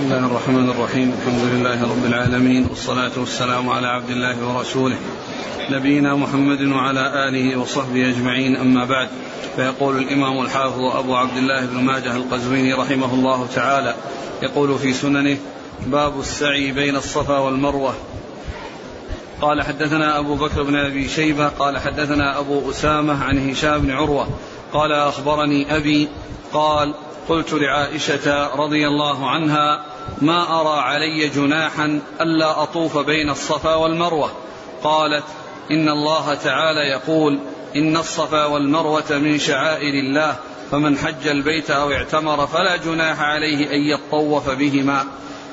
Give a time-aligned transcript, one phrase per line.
[0.00, 1.12] بسم الله الرحمن الرحيم.
[1.18, 4.96] الحمد لله رب العالمين والصلاة والسلام على عبد الله ورسوله
[5.70, 8.56] نبينا محمد وعلى آله وصحبه أجمعين.
[8.56, 9.08] أما بعد
[9.56, 13.94] فيقول الإمام الحافظ أبو عبد الله بن ماجه القزويني رحمه الله تعالى
[14.42, 15.38] يقول في سننه
[15.86, 17.94] باب السعي بين الصفا والمروة.
[19.40, 24.28] قال حدثنا أبو بكر بن أبي شيبة قال حدثنا أبو أسامة عن هشام بن عروة
[24.72, 26.08] قال أخبرني أبي
[26.52, 26.94] قال
[27.28, 29.89] قلت لعائشة رضي الله عنها
[30.22, 34.30] ما أرى علي جناحا ألا أطوف بين الصفا والمروة.
[34.84, 35.24] قالت
[35.70, 37.38] إن الله تعالى يقول
[37.76, 40.36] إن الصفا والمروة من شعائر الله
[40.70, 45.04] فمن حج البيت أو اعتمر فلا جناح عليه أن يطوف بهما.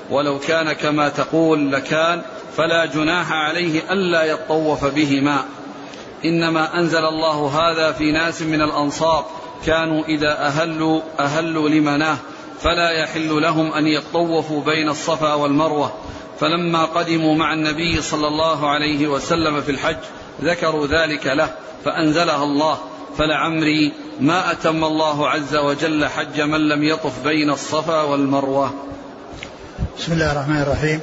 [0.10, 2.22] ولو كان كما تقول لكان
[2.58, 5.45] فلا جناح عليه ألا يطوف بهما.
[6.26, 9.26] إنما أنزل الله هذا في ناس من الأنصار
[9.66, 12.18] كانوا إذا أهلوا أهلوا لمناه
[12.62, 15.94] فلا يحل لهم أن يطوفوا بين الصفا والمروة.
[16.40, 19.98] فلما قدموا مع النبي صلى الله عليه وسلم في الحج
[20.42, 21.50] ذكروا ذلك له
[21.86, 22.78] فأنزلها الله.
[23.18, 28.74] فلعمري ما أتم الله عز وجل حج من لم يطف بين الصفا والمروة.
[30.00, 31.02] بسم الله الرحمن الرحيم.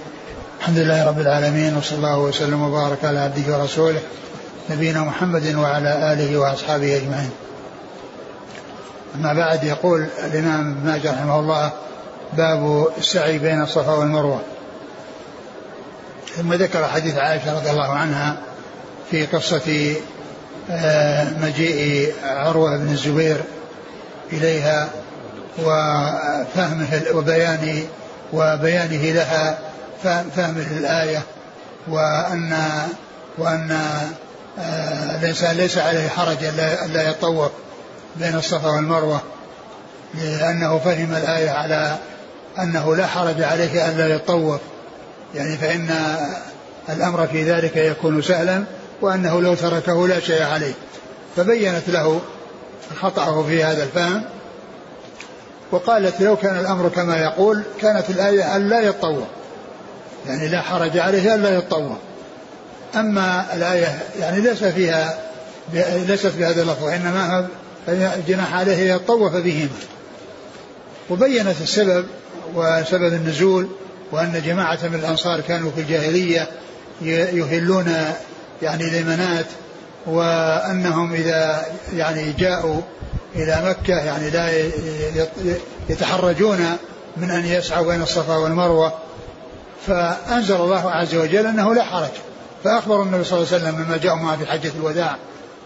[0.61, 4.01] الحمد لله رب العالمين وصلى الله وسلم وبارك على عبده ورسوله
[4.71, 7.31] نبينا محمد وعلى آله وأصحابه أجمعين.
[9.15, 11.73] أما بعد يقول الإمام ابن ماجه رحمه الله
[12.33, 14.41] باب السعي بين الصفا والمروة.
[16.37, 18.37] ثم ذكر حديث عائشة رضي الله عنها
[19.11, 19.95] في قصة
[20.71, 23.37] آه، مجيء عروة بن الزبير
[24.33, 24.89] إليها
[25.59, 27.85] وفهمه وبيان
[28.33, 29.59] وبيانه لها
[30.37, 31.23] فهمه للآية
[31.89, 32.59] وأن
[33.39, 33.79] وأن
[34.59, 36.45] آه، الإنسان ليس عليه حرج
[36.85, 37.51] ألا يطوف
[38.17, 39.21] بين الصفا والمروة
[40.15, 41.97] لأنه فهم الآية على
[42.59, 44.61] أنه لا حرج عليه ألا يطوف
[45.35, 45.91] يعني فإن
[46.89, 48.65] الأمر في ذلك يكون سهلا
[49.01, 50.75] وأنه لو تركه لا شيء عليه.
[51.37, 52.21] فبينت له
[53.01, 54.25] خطأه في هذا الفهم
[55.71, 59.25] وقالت لو كان الأمر كما يقول كانت الآية أن لا يطوف
[60.27, 61.93] يعني لا حرج عليه ألا يطوف
[62.95, 65.19] أما الآية يعني ليس فيها
[66.07, 67.49] ليست بهذا اللفظ إنما
[68.29, 69.69] جناح عليه يطوف بهما.
[71.11, 72.07] وبينت السبب
[72.55, 73.69] وسبب النزول
[74.13, 76.49] وأن جماعة من الأنصار كانوا في الجاهلية
[77.03, 77.95] يهلون
[78.63, 79.47] يعني لمنات
[80.07, 82.81] وأنهم إذا يعني جاءوا
[83.37, 84.51] إلى مكة يعني لا
[85.89, 86.77] يتحرجون
[87.17, 88.93] من أن يسعوا بين الصفا والمروة.
[89.87, 92.11] فأنزل الله عز وجل أنه لا حرج.
[92.65, 95.17] فأخبر النبي صلى الله عليه وسلم لما جاءوا معه في حجة الوداع.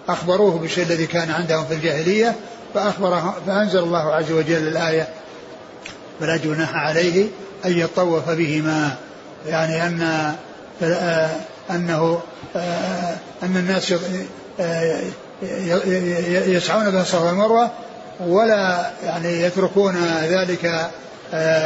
[0.09, 2.35] أخبروه بالشيء الذي كان عندهم في الجاهلية
[2.75, 5.09] فأخبره فأنزل الله عز وجل الآية
[6.21, 7.27] فلا جناح عليه
[7.65, 8.97] أن يطوف بهما.
[9.47, 10.33] يعني أن
[11.71, 12.21] أنه
[13.43, 13.95] أن الناس
[16.47, 17.71] يسعون بين الصفا والمروة
[18.21, 20.91] ولا يعني يتركون ذلك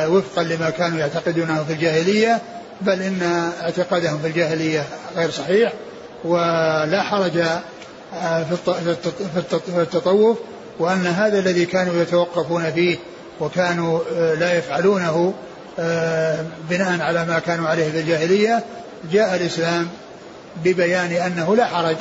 [0.09, 2.41] وفقا لما كانوا يعتقدونه في الجاهلية
[2.81, 4.85] بل إن اعتقادهم في الجاهلية
[5.17, 5.73] غير صحيح
[6.25, 7.43] ولا حرج
[8.13, 10.39] في التطوف
[10.79, 12.97] وأن هذا الذي كانوا يتوقفون فيه
[13.41, 15.35] وكانوا آه، لا يفعلونه
[15.79, 18.65] آه، بناء على ما كانوا عليه في الجاهلية
[19.13, 19.89] جاء الإسلام
[20.65, 21.97] ببيان أنه لا حرج.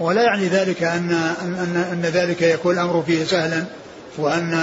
[0.00, 1.10] ولا يعني ذلك أن
[1.42, 3.64] أن أن ذلك يكون الأمر فيه سهلا
[4.18, 4.54] وأن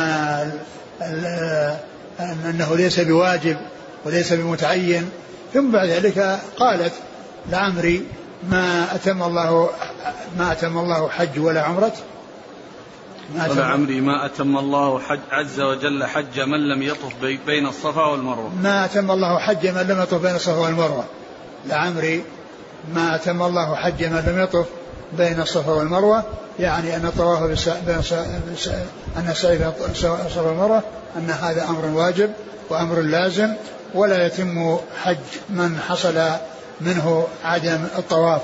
[2.19, 3.57] أنه ليس بواجب
[4.05, 5.09] وليس بمتعين.
[5.53, 6.93] ثم بعد ذلك قالت
[7.51, 8.05] لعمري
[8.43, 9.69] ما أتم الله
[10.37, 11.93] ما أتم الله حج ولا عمرة؟
[13.35, 13.61] ما أتم.
[13.61, 17.13] عمري ما أتم الله حج عز وجل حج من لم يطف
[17.45, 18.51] بين الصفا والمروة.
[18.63, 21.05] ما أتم الله حج من لم يطف بين الصفا والمروة.
[21.67, 22.23] لعمري
[22.95, 24.65] ما أتم الله حج من لم يطف
[25.17, 26.23] بين الصفا والمروة.
[26.59, 27.43] يعني أن الطواف
[27.85, 28.01] بين
[29.17, 30.83] أن السعي بين الصفا والمروة
[31.17, 32.31] أن هذا أمر واجب
[32.69, 33.53] وأمر لازم.
[33.93, 35.17] ولا يتم حج
[35.49, 36.21] من حصل
[36.81, 38.41] منه عدم الطواف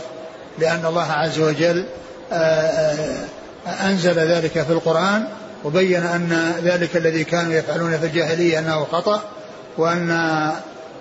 [0.59, 1.85] لأن الله عز وجل
[2.31, 5.27] آه، آه، أنزل ذلك في القرآن
[5.63, 9.21] وبين أن ذلك الذي كانوا يفعلون في الجاهلية أنه خطأ
[9.77, 10.09] وأن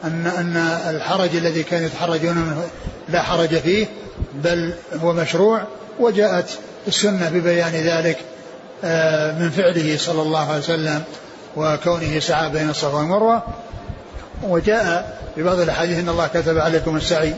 [0.04, 0.56] أن أن
[0.90, 2.64] الحرج الذي كانوا يتحرجون منه
[3.08, 3.86] لا حرج فيه
[4.34, 5.62] بل هو مشروع
[6.00, 6.58] وجاءت
[6.88, 8.18] السنة ببيان ذلك
[8.84, 11.02] آه، من فعله صلى الله عليه وسلم
[11.56, 13.42] وكونه سعى بين الصفا والمروة.
[14.44, 17.34] وجاء في بعض الأحاديث أن الله كتب عليكم السعي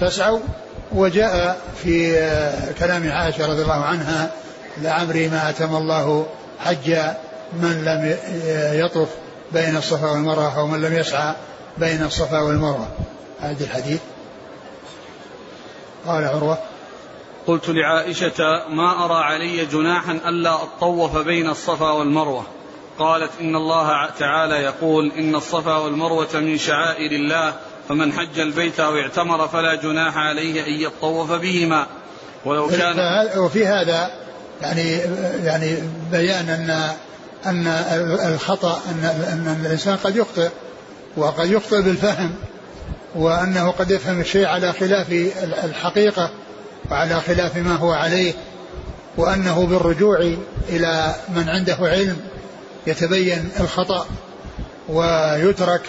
[0.00, 0.40] فاسعوا
[0.92, 2.12] وجاء في
[2.78, 4.30] كلام عائشة رضي الله عنها
[4.82, 6.26] لعمري ما أتم الله
[6.58, 6.96] حج
[7.52, 8.16] من لم
[8.80, 9.08] يطف
[9.52, 11.34] بين الصفا والمروة أو من لم يسعى
[11.78, 12.88] بين الصفا والمروة.
[13.40, 14.00] هذا الحديث.
[16.06, 16.58] قال عروة
[17.46, 22.46] قلت لعائشة ما أرى علي جناحا ألا أطوف بين الصفا والمروة.
[22.98, 27.54] قالت إن الله تعالى يقول إن الصفا والمروة من شعائر الله
[27.88, 31.86] فمن حج البيت أو اعتمر فلا جناح عليه أن يطوف بهما.
[32.44, 34.10] ولو كان وفي هذا
[34.62, 34.98] يعني
[35.44, 35.76] يعني
[36.12, 36.90] بيان أن
[37.46, 37.66] أن
[38.34, 40.48] الخطأ أن, أن الإنسان قد يخطئ
[41.16, 42.34] وقد يخطئ بالفهم
[43.14, 45.12] وأنه قد يفهم الشيء على خلاف
[45.64, 46.30] الحقيقة
[46.90, 48.32] وعلى خلاف ما هو عليه
[49.16, 50.18] وأنه بالرجوع
[50.68, 52.16] إلى من عنده علم
[52.88, 54.06] يتبين الخطأ
[54.88, 55.82] ويترك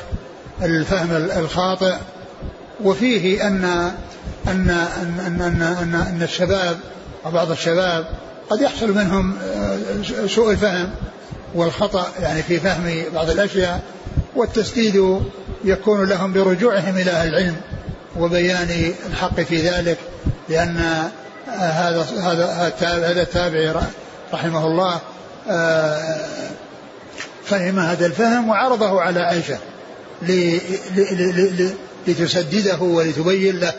[0.62, 1.96] الفهم الخاطئ.
[2.84, 3.64] وفيه أن
[4.48, 6.78] أن أن أن أن, أن, أن الشباب
[7.26, 8.06] أو بعض الشباب
[8.50, 9.38] قد يحصل منهم
[10.28, 10.90] سوء الفهم
[11.56, 13.82] والخطأ يعني في فهم بعض الأشياء
[14.36, 15.22] والتسديد
[15.64, 17.56] يكون لهم برجوعهم إلى أهل العلم
[18.18, 19.98] وبيان الحق في ذلك
[20.50, 21.10] لأن
[21.48, 23.74] هذا هذا هذا التابعي
[24.34, 25.00] رحمه الله
[25.50, 26.26] آه،
[27.50, 29.58] فهم هذا الفهم وعرضه على عائشة
[32.08, 33.74] لتسدده ولتبين له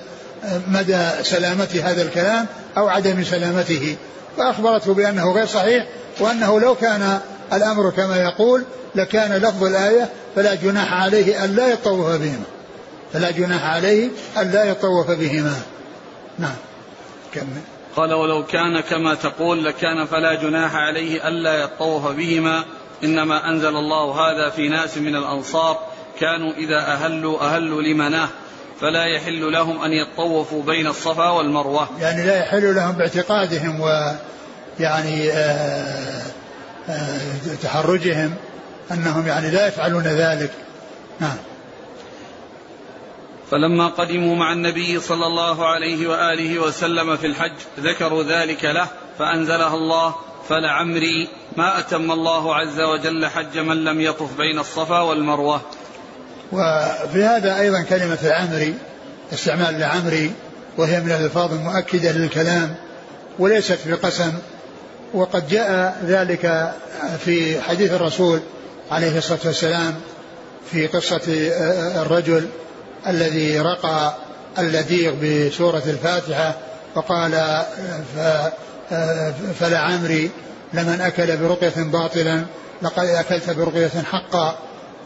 [0.68, 2.46] مدى سلامة هذا الكلام
[2.76, 3.96] أو عدم سلامته.
[4.36, 5.86] فأخبرته بأنه غير صحيح
[6.20, 7.20] وأنه لو كان
[7.52, 8.64] الأمر كما يقول
[8.94, 12.44] لكان لفظ الآية فلا جناح عليه أن لا يطوف بهما.
[13.12, 14.08] فلا جناح عليه
[14.38, 15.54] أن لا يطوف بهما.
[16.38, 16.56] نعم.
[17.34, 17.60] كمل.
[17.96, 22.64] قال ولو كان كما تقول لكان فلا جناح عليه ألا يطوف بهما
[23.04, 25.78] إنما أنزل الله هذا في ناس من الأنصار
[26.20, 28.28] كانوا إذا أهلوا أهلوا لمناه
[28.80, 31.88] فلا يحل لهم أن يطوفوا بين الصفا والمروة.
[32.00, 36.22] يعني لا يحل لهم باعتقادهم ويعني آه،
[36.88, 37.20] آه،
[37.62, 38.34] تحرجهم
[38.90, 40.50] أنهم يعني لا يفعلون ذلك.
[41.20, 41.36] نعم.
[43.50, 48.86] فلما قدموا مع النبي صلى الله عليه وآله وسلم في الحج ذكروا ذلك له
[49.18, 50.14] فأنزلها الله
[50.48, 55.60] فلعمري ما أتم الله عز وجل حج من لم يطف بين الصفا والمروة.
[56.52, 58.74] وفي هذا أيضا كلمة العمري
[59.32, 60.32] استعمال العمري
[60.78, 62.74] وهي من الالفاظ المؤكده للكلام
[63.38, 64.32] وليست بقسم
[65.14, 66.72] وقد جاء ذلك
[67.24, 68.40] في حديث الرسول
[68.90, 69.94] عليه الصلاة والسلام
[70.70, 71.20] في قصة
[72.02, 72.48] الرجل
[73.06, 74.14] الذي رقى
[74.58, 76.54] اللذيغ بسورة الفاتحة
[76.94, 77.62] فقال
[79.60, 80.30] فلعمري
[80.72, 82.44] لمن أكل برقية باطلا
[82.82, 84.58] لقد أكلت برقية حقا.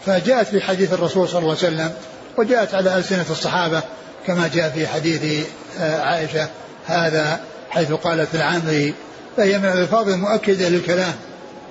[0.07, 1.93] فجاءت في حديث الرسول صلى الله عليه وسلم
[2.37, 3.83] وجاءت على ألسنة الصحابة
[4.27, 5.47] كما جاء في حديث
[5.81, 6.49] آه، عائشة
[6.87, 7.41] هذا
[7.71, 8.95] حيث قالت العامري
[9.37, 11.15] فهي من الألفاظ المؤكدة للكلام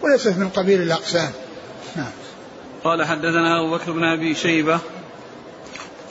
[0.02, 1.32] وليست من قبيل الأقسام.
[1.96, 2.12] نعم.
[2.84, 4.80] قال حدثنا أبو بكر بن أبي شيبة.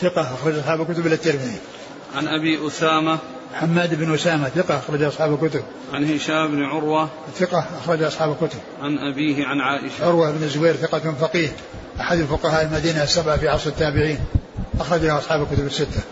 [0.01, 1.59] ثقة أخرج أصحاب الكتب إلى الترمذي.
[2.17, 3.19] عن أبي أسامة
[3.55, 5.63] حماد بن أسامة ثقة أخرج أصحاب الكتب.
[5.93, 8.59] عن هشام بن عروة ثقة أخرج أصحاب الكتب.
[8.83, 10.07] عن أبيه عن عائشة.
[10.07, 11.49] عروة بن الزبير ثقة فقيه
[12.01, 14.19] أحد الفقهاء المدينة السبعة في عصر التابعين
[14.81, 16.03] أخرج له أصحاب الكتب الستة.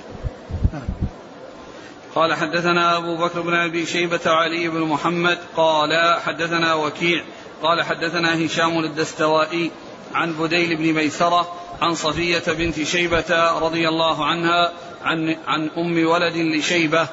[2.14, 7.24] قال حدثنا أبو بكر بن أبي شيبة وعلي بن محمد قال حدثنا وكيع
[7.62, 9.70] قال حدثنا هشام الدستوائي
[10.14, 14.72] عن بديل بن ميسرة عن صفية بنت شيبة رضي الله عنها
[15.04, 17.08] عن عن أم ولد لشيبة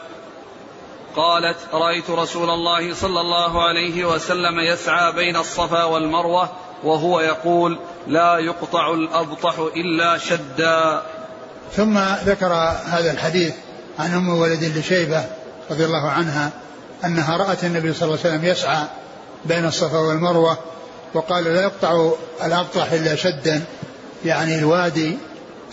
[1.15, 6.49] قالت رأيت رسول الله صلى الله عليه وسلم يسعى بين الصفا والمروة
[6.83, 11.01] وهو يقول لا يقطع الأبطح إلا شدا.
[11.75, 12.53] ثم ذكر
[12.85, 13.53] هذا الحديث
[13.99, 15.25] عن أم ولد لشيبة
[15.71, 16.51] رضي الله عنها
[17.05, 18.87] أنها رأت النبي صلى الله عليه وسلم يسعى
[19.45, 20.57] بين الصفا والمروة
[21.13, 22.11] وقال لا يقطع
[22.45, 23.63] الأبطح إلا شدا
[24.25, 25.17] يعني الوادي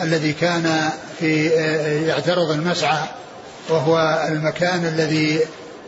[0.00, 1.46] الذي كان في
[2.06, 2.98] يعترض المسعى
[3.68, 5.40] وهو المكان الذي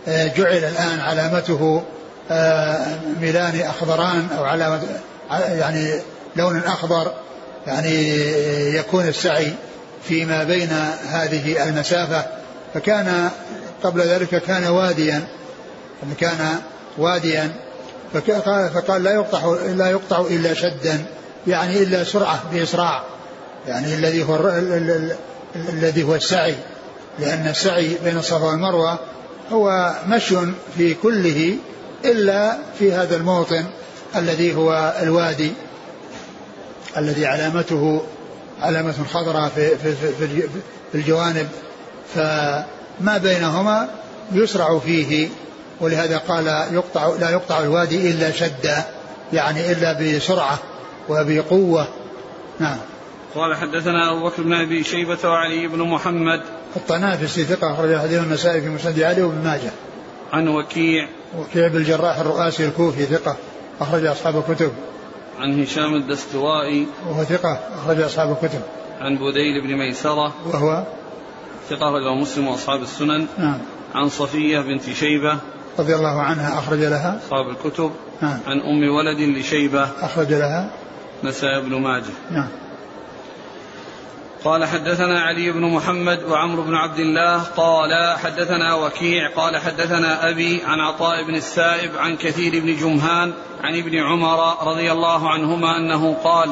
[0.09, 1.83] آه، جعل الآن علامته
[2.31, 4.83] آه، ميلان أخضران أو علامة
[5.31, 6.01] يعني
[6.37, 7.13] لون أخضر
[7.67, 8.21] يعني
[8.77, 9.53] يكون السعي
[10.09, 10.69] فيما بين
[11.09, 12.25] هذه المسافة.
[12.75, 13.31] فكان
[13.83, 15.23] قبل ذلك كان واديا
[16.21, 16.59] كان
[16.99, 17.53] واديا
[18.75, 21.05] فقال لا يقطع لا يقطع إلا شدا
[21.47, 23.03] يعني إلا سرعة بإسراع.
[23.69, 24.37] يعني الذي هو
[25.57, 26.55] الذي هو السعي.
[27.19, 28.99] لأن السعي بين الصفا والمروة
[29.53, 30.37] هو مشي
[30.77, 31.57] في كله
[32.05, 33.65] إلا في هذا الموطن
[34.17, 35.53] الذي هو الوادي
[36.97, 38.03] الذي علامته
[38.63, 40.43] علامة خضراء في, في, في,
[40.93, 41.49] في الجوانب.
[42.15, 43.89] فما بينهما
[44.33, 45.29] يسرع فيه
[45.81, 48.85] ولهذا قال يقطع لا يقطع الوادي إلا شدا
[49.33, 50.59] يعني إلا بسرعة
[51.09, 51.87] وبقوة.
[52.61, 52.79] نعم.
[53.37, 56.43] قال حدثنا أبو بكر بن أبي شيبة وعلي بن محمد.
[56.77, 59.71] الطنافسي ثقة أخرج حديث النسائي في مسند علي وابن ماجه.
[60.33, 61.09] عن وكيع.
[61.39, 63.37] وكيع بن الجراح الرؤاسي الكوفي ثقة
[63.81, 64.73] أخرج أصحاب الكتب.
[65.39, 66.87] عن هشام الدستوائي.
[67.09, 68.61] وهو ثقة أخرج أصحاب الكتب.
[69.01, 70.35] عن بديل بن ميسرة.
[70.47, 70.85] وهو
[71.71, 73.27] ثقة أخرجه مسلم وأصحاب السنن.
[73.39, 73.59] نعم.
[73.95, 75.39] عن صفية بنت شيبة.
[75.79, 77.21] رضي الله عنها أخرج لها.
[77.27, 77.91] أصحاب الكتب.
[78.23, 78.39] نعم.
[78.47, 79.89] عن أم ولد لشيبة.
[80.01, 80.71] أخرج لها.
[81.25, 82.05] نسائي بن ماجه.
[82.31, 82.49] نعم.
[84.45, 90.63] قال حدثنا علي بن محمد وعمرو بن عبد الله قال حدثنا وكيع قال حدثنا أبي
[90.65, 96.17] عن عطاء بن السائب عن كثير بن جمهان عن ابن عمر رضي الله عنهما أنه
[96.25, 96.51] قال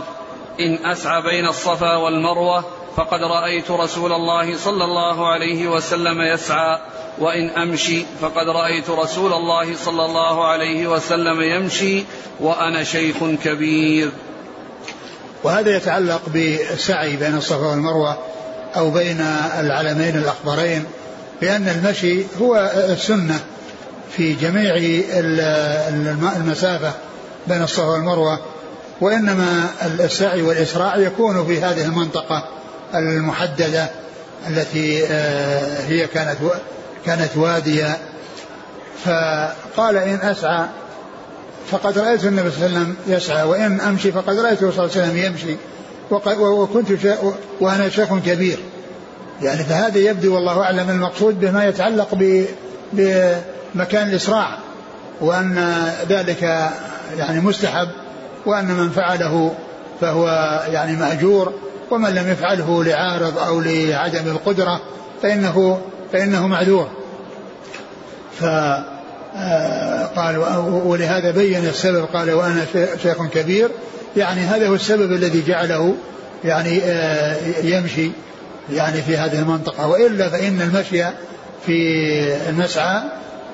[0.60, 2.64] إن أسعى بين الصفا والمروة
[2.96, 6.78] فقد رأيت رسول الله صلى الله عليه وسلم يسعى
[7.18, 12.04] وإن أمشي فقد رأيت رسول الله صلى الله عليه وسلم يمشي
[12.40, 14.10] وأنا شيخ كبير.
[15.44, 18.18] وهذا يتعلق بالسعي بين الصفا والمروة
[18.76, 19.20] أو بين
[19.60, 20.84] العلمين الأخضرين
[21.42, 23.40] لأن المشي هو السنة
[24.16, 24.74] في جميع
[26.36, 26.92] المسافة
[27.46, 28.40] بين الصفا والمروة
[29.00, 29.68] وإنما
[30.00, 32.48] السعي والإسراع يكون في هذه المنطقة
[32.94, 33.90] المحددة
[34.48, 36.36] التي آه، هي كانت
[37.06, 37.98] كانت وادية.
[39.04, 40.66] فقال إن أسعى
[41.71, 45.04] فقد رأيت النبي صلى الله عليه وسلم يسعى وإن أمشي فقد رأيته صلى الله عليه
[45.04, 45.56] وسلم يمشي.
[46.40, 46.87] وكنت
[47.61, 48.59] وأنا شيخ كبير.
[49.42, 50.90] يعني فهذا يبدو والله أعلم.
[50.90, 52.09] المقصود بما يتعلق
[52.92, 54.59] بمكان الإسراع
[55.21, 56.42] وأن ذلك
[57.18, 57.88] يعني مستحب
[58.47, 59.54] وأن من فعله
[60.00, 60.26] فهو
[60.68, 61.52] يعني مأجور
[61.90, 64.80] ومن لم يفعله لعارض أو لعدم القدرة
[65.23, 65.80] فإنه
[66.12, 66.88] فإنه معذور.
[68.40, 68.44] ف
[70.16, 70.38] قال
[70.84, 72.66] ولهذا بين السبب قال وأنا
[73.02, 73.70] شيخ كبير.
[74.16, 75.94] يعني هذا هو السبب الذي جعله
[76.44, 78.10] يعني آه، يمشي
[78.72, 79.88] يعني في هذه المنطقة.
[79.88, 81.04] وإلا فإن المشي
[81.66, 83.02] في المسعى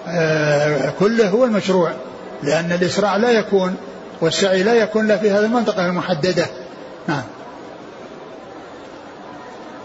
[0.09, 1.93] آه، كله هو المشروع
[2.43, 3.77] لأن الإسراع لا يكون
[4.21, 6.47] والسعي لا يكون إلا في هذه المنطقة المحددة.
[7.09, 7.23] نعم.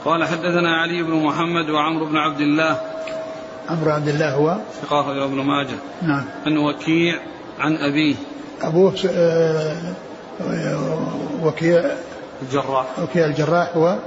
[0.05, 2.77] قال حدثنا علي بن محمد وعمرو بن عبد الله
[3.69, 5.75] عمرو عبد الله هو؟ ثقافة ابن ماجه.
[6.01, 6.25] نعم.
[6.45, 7.19] عن وكيع
[7.59, 8.15] عن أبيه.
[8.61, 9.75] أبوه آه،
[11.43, 11.91] وكيع.
[12.41, 12.99] الجراح.
[12.99, 13.97] وكيع الجراح هو؟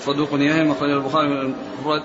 [0.00, 2.02] صدوق يهم أخرج البخاري المفرد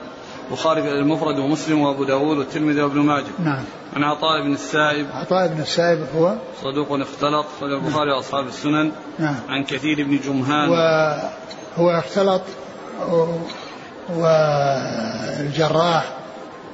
[0.49, 3.25] البخاري المفرد ومسلم وأبو داود والترمذي وابن ماجه.
[3.39, 3.63] نعم.
[3.95, 5.07] عن عطاء بن السائب.
[5.13, 8.91] عطاء بن السائب هو؟ صدوق اختلط أخرج البخاري وأصحاب السنن.
[9.19, 9.35] نعم.
[9.49, 10.69] عن كثير بن جمهان.
[10.69, 12.41] وهو اختلط
[14.15, 16.18] والجراح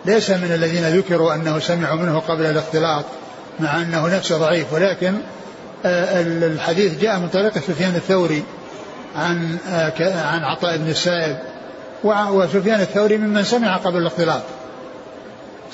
[0.06, 3.06] ليس من الذين ذكروا أنه سمعوا منه قبل الاختلاط
[3.60, 4.74] مع أنه نفسه ضعيف.
[4.74, 5.14] ولكن
[5.86, 8.44] آه، الحديث جاء من طريق سفيان الثوري
[9.16, 9.94] عن آه،
[10.26, 11.38] عن عطاء بن السائب.
[12.04, 14.42] وسفيان الثوري ممن سمع قبل الاختلاط.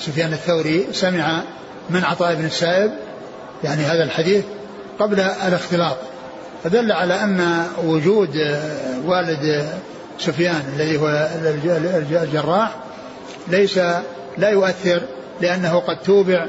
[0.00, 1.42] سفيان الثوري سمع
[1.90, 2.90] من عطاء بن السائب
[3.64, 4.44] يعني هذا الحديث
[4.98, 5.96] قبل الاختلاط.
[6.64, 9.68] فدل على أن وجود آه، والد
[10.18, 11.28] سفيان الذي هو
[12.22, 12.70] الجراح
[13.48, 13.80] ليس
[14.38, 15.02] لا يؤثر
[15.40, 16.46] لأنه قد توبع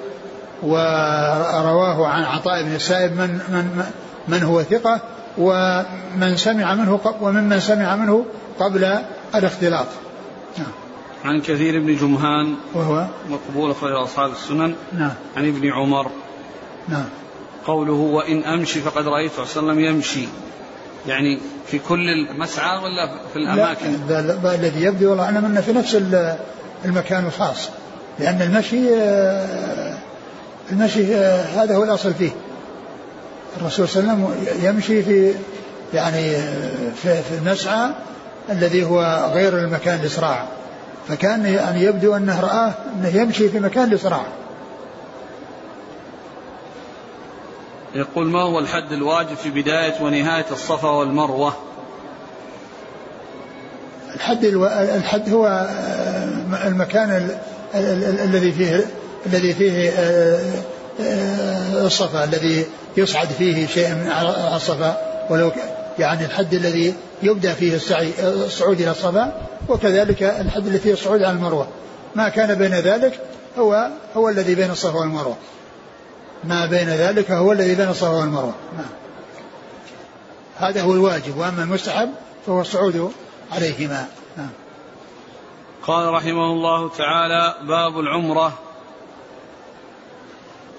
[0.64, 3.84] ورواه عن عطاء بن السائب من من
[4.28, 5.02] من هو ثقة
[5.38, 8.26] ومن سمع منه وممن سمع منه
[8.60, 8.98] قبل
[9.36, 9.88] الاختلاط.
[10.58, 10.72] نعم.
[11.26, 14.76] عن كثير بن جمهان وهو؟ مقبول خير أصحاب السنن.
[14.94, 15.14] نعم.
[15.38, 16.08] عن ابن عمر.
[16.88, 17.06] نعم.
[17.66, 20.28] قوله وإن أمشي فقد رأيت صلى الله عليه وسلم يمشي.
[21.08, 25.96] يعني في كل المسعى ولا في الأماكن؟ لا الذي يبدو والله أعلم أنه في نفس
[26.86, 27.70] المكان الخاص
[28.20, 29.98] لأن المشي آه،
[30.72, 32.32] المشي آه، هذا هو الأصل فيه.
[33.58, 35.34] الرسول صلى الله عليه وسلم يمشي في
[35.94, 37.90] يعني آه، في, في المسعى
[38.50, 40.46] الذي هو غير المكان الإسراع
[41.08, 44.24] فكان يعني يبدو أنه رآه أنه يمشي في مكان الإسراع
[47.96, 51.54] يقول ما هو الحد الواجب في بداية ونهاية الصفا والمروة؟
[54.16, 54.66] الحد ألو...
[54.66, 55.68] الحد هو
[56.66, 57.38] المكان
[58.24, 58.86] الذي فيه
[59.26, 60.40] الذي فيه آه،
[61.02, 62.66] آه، الصفا الذي
[62.98, 64.12] يصعد فيه شيء من
[64.56, 64.98] الصفا.
[65.30, 65.52] ولو
[66.00, 71.38] يعني الحد الذي يبدأ فيه السعي الصعود إلى الصفا وكذلك الحد الذي فيه الصعود على
[71.38, 71.68] المروة.
[72.16, 73.20] ما كان بين ذلك
[73.58, 75.38] هو هو الذي بين الصفا والمروة.
[76.44, 78.54] ما بين ذلك هو الذي بين الصفا والمروة.
[78.78, 78.90] نعم.
[80.58, 82.10] هذا هو الواجب وأما المستحب
[82.46, 83.12] فهو الصعود
[83.52, 84.06] عليهما.
[85.88, 88.54] قال رحمه الله تعالى باب العمرة.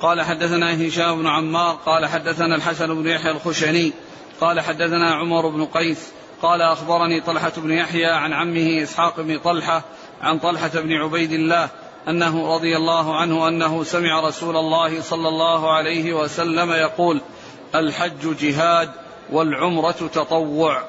[0.01, 3.93] قال حدثنا هشام بن عمار قال حدثنا الحسن بن يحيى الخشني
[4.41, 9.83] قال حدثنا عمر بن قيس قال أخبرني طلحة بن يحيى عن عمه إسحاق بن طلحة
[10.23, 11.69] عن طلحة بن عبيد الله
[12.09, 17.21] أنه رضي الله عنه أنه سمع رسول الله صلى الله عليه وسلم يقول
[17.75, 18.91] الحج جهاد
[19.33, 20.83] والعمرة تطوع.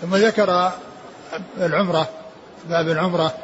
[0.00, 0.72] ثم ذكر
[1.56, 2.08] العمرة
[2.68, 3.34] باب العمرة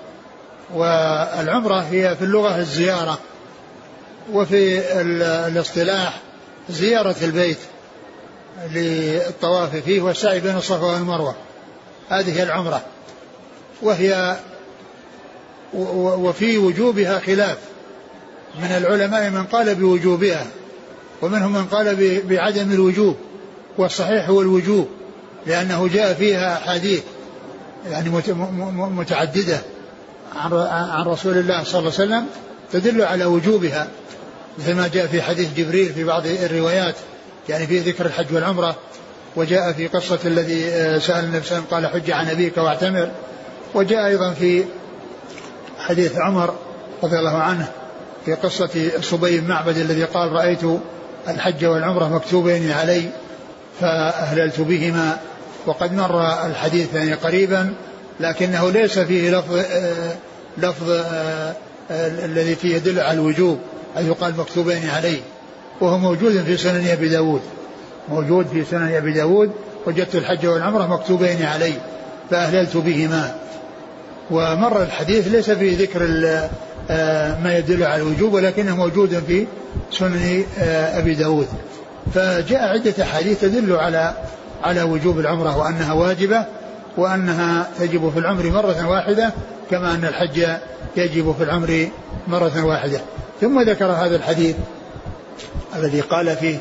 [0.74, 3.18] والعمرة هي في اللغة الزيارة
[4.32, 4.80] وفي
[5.48, 6.20] الاصطلاح
[6.70, 7.58] زيارة البيت
[8.70, 11.34] للطواف فيه والسعي بين الصفا والمروة.
[12.08, 12.82] هذه هي العمرة.
[13.82, 14.36] وهي
[15.74, 17.58] وفي وجوبها خلاف.
[18.58, 20.46] من العلماء من قال بوجوبها
[21.22, 23.16] ومنهم من قال بعدم الوجوب
[23.78, 24.88] والصحيح هو الوجوب
[25.46, 27.02] لأنه جاء فيها أحاديث
[27.86, 28.10] يعني
[28.76, 29.60] متعددة
[30.34, 32.26] عن رسول الله صلى الله عليه وسلم
[32.72, 33.88] تدل على وجوبها
[34.58, 36.94] مثل ما جاء في حديث جبريل في بعض الروايات
[37.48, 38.76] يعني في ذكر الحج والعمرة
[39.36, 43.10] وجاء في قصة الذي آه، سأل النبي صلى قال حج عن أبيك واعتمر
[43.74, 44.64] وجاء أيضا في
[45.78, 46.54] حديث عمر
[47.02, 47.68] رضي الله عنه
[48.24, 50.60] في قصة صبي معبد الذي قال رأيت
[51.28, 53.10] الحج والعمرة مكتوبين علي
[53.80, 55.18] فأهللت بهما.
[55.66, 57.74] وقد مر الحديث يعني قريبا
[58.20, 60.14] لكنه ليس فيه لفظ آه،
[60.58, 61.54] لفظ آه،
[62.24, 63.58] الذي فيه يدل على الوجوب
[63.96, 65.20] أي يقال مكتوبين عليه.
[65.80, 67.40] وهو موجود في سنن أبي داود.
[68.08, 69.50] موجود في سنن أبي داود
[69.86, 71.72] وجدت الحج والعمرة مكتوبين علي
[72.30, 73.34] فأهللت بهما.
[74.30, 76.00] ومر الحديث ليس في ذكر
[76.90, 79.46] آه، ما يدل على الوجوب ولكنه موجود في
[79.90, 81.46] سنن آه، أبي داود.
[82.14, 84.14] فجاء عدة أحاديث تدل على
[84.62, 86.44] على وجوب العمرة وأنها واجبة
[86.96, 89.32] وأنها تجب في العمر مرة واحدة
[89.70, 90.46] كما أن الحج
[90.96, 91.88] يجب في العمر
[92.28, 93.00] مرة واحدة.
[93.40, 94.56] ثم ذكر هذا الحديث
[95.76, 96.58] الذي قال فيه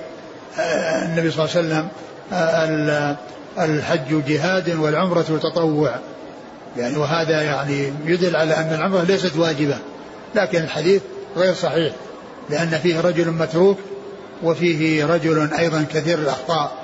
[0.60, 1.88] آه، النبي صلى الله عليه وسلم
[2.34, 3.15] آه،
[3.60, 5.96] الحج جهاد والعمرة تطوع.
[6.78, 9.78] يعني وهذا يعني يدل على أن العمرة ليست واجبة.
[10.36, 11.02] لكن الحديث
[11.38, 11.93] غير صحيح
[12.49, 13.78] لأن فيه رجل متروك
[14.43, 16.81] وفيه رجل أيضا كثير الأخطاء.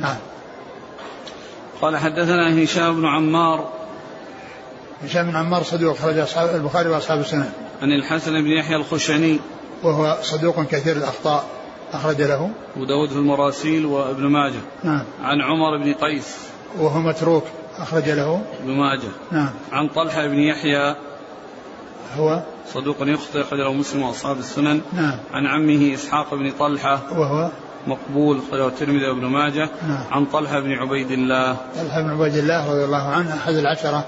[0.00, 0.16] نعم.
[1.82, 3.68] قال حدثنا هشام بن عمار.
[5.04, 7.52] هشام بن عمار صدوق خرج أصحاب البخاري وأصحاب السنة.
[7.82, 9.38] عن الحسن بن يحيى الخشني.
[9.82, 11.44] وهو صدوق كثير الأخطاء
[11.92, 12.50] أخرج له.
[12.76, 14.60] أبو داود في المراسيل وابن ماجه.
[14.84, 15.04] نعم.
[15.22, 16.36] عن عمر بن قيس.
[16.78, 17.44] وهو متروك
[17.78, 18.42] أخرج له.
[18.62, 19.10] ابن ماجه.
[19.32, 19.50] نعم.
[19.72, 20.96] عن طلحة بن يحيى.
[22.18, 24.80] هو صدوق يخطئ أخرج له مسلم وأصحاب السنن.
[24.92, 25.18] نعم.
[25.32, 27.00] عن عمه إسحاق بن طلحة.
[27.12, 27.50] وهو
[27.86, 29.68] مقبول أخرجه الترمذي وابن ماجه.
[29.88, 30.04] نعم.
[30.10, 31.56] عن طلحة بن عبيد الله.
[31.76, 34.04] طلحة بن عبيد الله رضي الله عنه أحد العشرة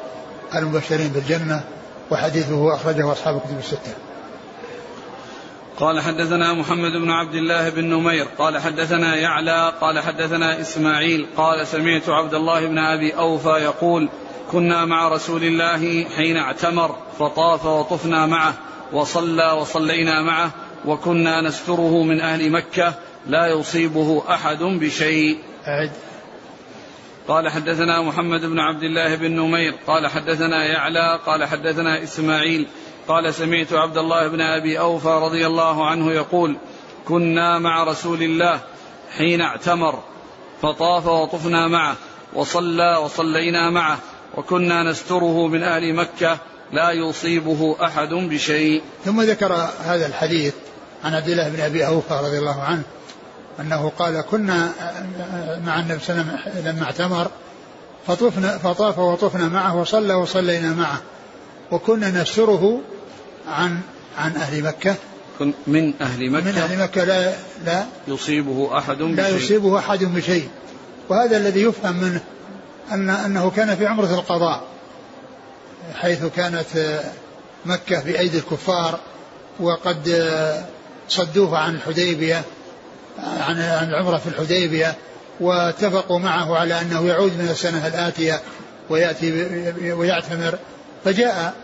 [0.54, 1.64] المبشرين بالجنة
[2.10, 3.92] وحديثه أخرجه أصحاب الكتب الستة.
[5.76, 8.26] قال حدثنا محمد بن عبد الله بن نمير.
[8.38, 11.26] قال حدثنا يعلى قال حدثنا إسماعيل.
[11.36, 14.08] قال سمعت عبد الله بن أبي أوفى يقول
[14.52, 18.54] كنا مع رسول الله حين اعتمر فطاف وطفنا معه
[18.92, 20.50] وصلى وصلينا معه
[20.86, 22.94] وكنا نستره من أهل مكة
[23.28, 25.38] لا يصيبه أحد بشيء.
[25.66, 25.90] أعد
[27.28, 32.66] قال حدثنا محمد بن عبد الله بن نمير قال حدثنا يعلى قال حدثنا إسماعيل
[33.08, 36.56] قال سمعت عبد الله بن أبي أوفى رضي الله عنه يقول
[37.04, 38.60] كنا مع رسول الله
[39.18, 40.02] حين اعتمر
[40.62, 41.96] فطاف وطفنا معه
[42.34, 43.98] وصلى وصلينا معه
[44.36, 46.38] وكنا نستره من أهل مكة
[46.72, 48.82] لا يصيبه أحد بشيء.
[49.04, 50.54] ثم ذكر هذا الحديث
[51.04, 52.82] عن عبد الله بن أبي أوفى رضي الله عنه.
[53.60, 54.72] أنه قال كنا
[55.64, 57.30] مع النبي صلى الله عليه وسلم لما اعتمر
[58.06, 61.02] فطفنا فطاف وطفنا معه وصلى وصلينا معه.
[61.70, 62.80] وكنا نستره
[63.48, 63.80] عن
[64.18, 64.94] عن أهل مكة.
[65.66, 67.32] من أهل مكة؟ من أهل مكة لا
[67.64, 67.84] لا.
[68.08, 69.14] يصيبه أحد بشيء.
[69.14, 70.48] لا يصيبه أحد بشيء.
[71.08, 72.20] وهذا الذي يفهم منه
[72.92, 74.62] أن أنه كان في عمرة القضاء
[75.94, 77.00] حيث كانت
[77.66, 78.98] مكة في أيدي الكفار
[79.60, 80.32] وقد
[81.08, 82.42] صدوه عن الحديبية.
[83.18, 84.94] عن عن العمرة في الحديبية
[85.40, 88.40] واتفقوا معه على أنه يعود من السنة الآتية
[88.90, 89.32] ويأتي
[89.92, 90.58] ويعتمر.
[91.04, 91.54] فجاء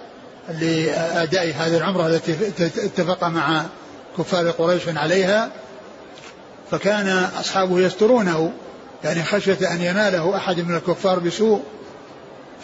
[0.61, 3.65] لأداء هذه العمرة التي اتفق مع
[4.19, 5.51] كفار قريش عليها.
[6.71, 8.53] فكان أصحابه يسترونه
[9.05, 11.63] يعني خشية أن يناله أحد من الكفار بسوء.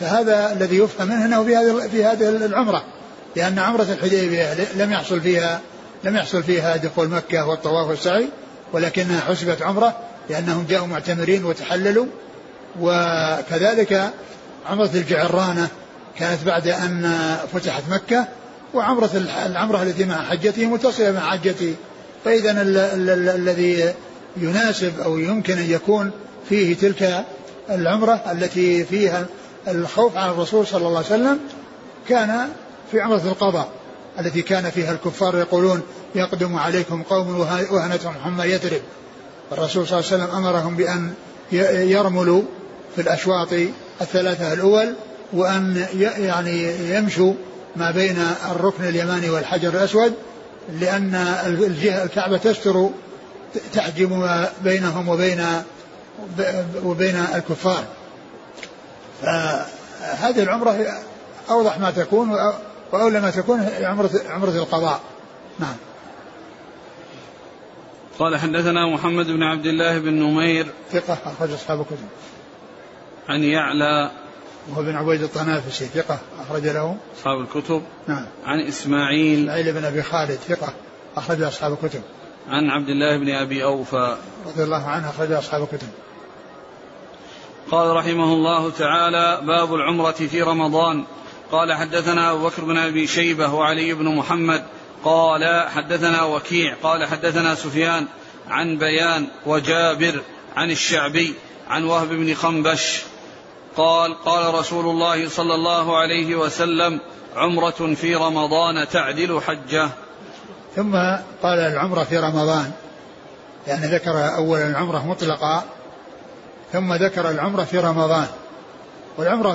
[0.00, 2.84] فهذا الذي يفهم منه أنه في هذه في هذه العمرة
[3.36, 5.60] لأن عمرة الحديبية لم يحصل فيها
[6.04, 8.28] لم يحصل فيها دخول مكة والطواف والسعي.
[8.72, 9.96] ولكنها حسبت عمرة
[10.30, 12.06] لأنهم جاءوا معتمرين وتحللوا.
[12.80, 14.10] وكذلك
[14.66, 15.68] عمرة الجعرانة
[16.18, 17.16] كانت بعد أن
[17.52, 18.26] فتحت مكة
[18.74, 19.10] وعمرة
[19.46, 21.74] العمرة التي مع حجته متصلة مع حجته
[22.24, 22.62] فإذا
[23.34, 23.94] الذي
[24.36, 26.10] يناسب أو يمكن أن يكون
[26.48, 27.24] فيه تلك
[27.70, 29.26] العمرة التي فيها
[29.68, 31.38] الخوف على الرسول صلى الله عليه وسلم
[32.08, 32.48] كان
[32.90, 33.68] في عمرة القضاء
[34.20, 35.82] التي كان فيها الكفار يقولون
[36.14, 38.80] يقدم عليكم قوم وهنتهم حمى يثرب
[39.52, 41.14] الرسول صلى الله عليه وسلم أمرهم بأن
[41.90, 42.42] يرملوا
[42.94, 43.48] في الأشواط
[44.00, 44.94] الثلاثة الأول
[45.32, 45.86] وأن
[46.18, 47.34] يعني يمشوا
[47.76, 48.18] ما بين
[48.50, 50.14] الركن اليماني والحجر الأسود
[50.80, 51.14] لأن
[51.46, 52.90] الجهة الكعبة تستر
[53.72, 55.46] تحجم بينهم وبين
[56.84, 57.84] وبين الكفار.
[59.22, 60.86] فهذه العمرة
[61.50, 62.30] أوضح ما تكون
[62.92, 65.00] وأولى ما تكون عمرة عمرة القضاء.
[65.58, 65.76] نعم.
[68.20, 72.08] قال حدثنا محمد بن عبد الله بن نمير ثقة أخرج أصحاب الكتب
[73.28, 74.10] عن يعلى
[74.70, 76.96] وهو بن عبيد الطنافسي ثقة أخرج له.
[77.18, 77.82] أصحاب الكتب.
[78.08, 78.26] نعم.
[78.44, 79.40] عن إسماعيل.
[79.40, 80.72] إسماعيل بن أبي خالد ثقة
[81.16, 82.02] أخرج أصحاب الكتب
[82.48, 84.16] عن عبد الله بن أبي أوفى.
[84.46, 85.88] رضي الله عنه أخرج أصحاب الكتب
[87.70, 91.04] قال رحمه الله تعالى باب العمرة في رمضان.
[91.52, 94.64] قال حدثنا أبو بكر بن أبي شيبة وعلي بن محمد
[95.04, 98.06] قال حدثنا وكيع قال حدثنا سفيان
[98.48, 100.22] عن بيان وجابر
[100.56, 101.34] عن الشعبي
[101.68, 103.02] عن وهب بن خنبش
[103.76, 107.00] قال قال رسول الله صلى الله عليه وسلم
[107.36, 109.88] عمرة في رمضان تعدل حجة.
[110.76, 110.94] ثم
[111.42, 112.72] قال العمرة في رمضان.
[113.66, 115.64] يعني ذكر أولا العمرة مطلقة
[116.72, 118.26] ثم ذكر العمرة في رمضان.
[119.18, 119.54] والعمرة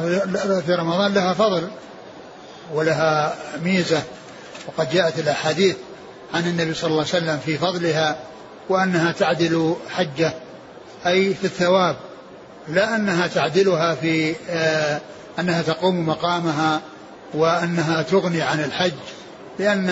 [0.66, 1.68] في رمضان لها فضل
[2.74, 4.04] ولها ميزة.
[4.67, 5.75] وقد جاءت الأحاديث
[6.34, 8.17] عن النبي صلى الله عليه وسلم في فضلها
[8.69, 10.34] وأنها تعدل حجة
[11.06, 11.95] أي في الثواب
[12.67, 15.01] لا أنها تعدلها في آه
[15.39, 16.82] أنها تقوم مقامها
[17.34, 18.93] وأنها تغني عن الحج
[19.60, 19.88] لأن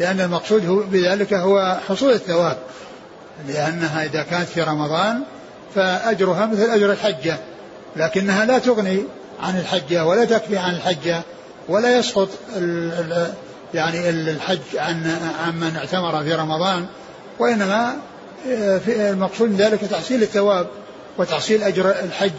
[0.00, 2.58] لأن المقصود هو بذلك هو حصول الثواب
[3.48, 5.20] لأنها إذا كانت في رمضان
[5.74, 7.38] فأجرها مثل أجر الحجة
[7.96, 9.02] لكنها لا تغني
[9.40, 11.22] عن الحجة ولا تكفي عن الحجة
[11.68, 12.28] ولا يسقط
[13.74, 16.86] يعني الحج عن عن من اعتمر في رمضان
[17.38, 17.96] وإنما
[18.48, 20.66] آه، في المقصود من ذلك تحصيل الثواب
[21.18, 22.32] وتحصيل أجر الحج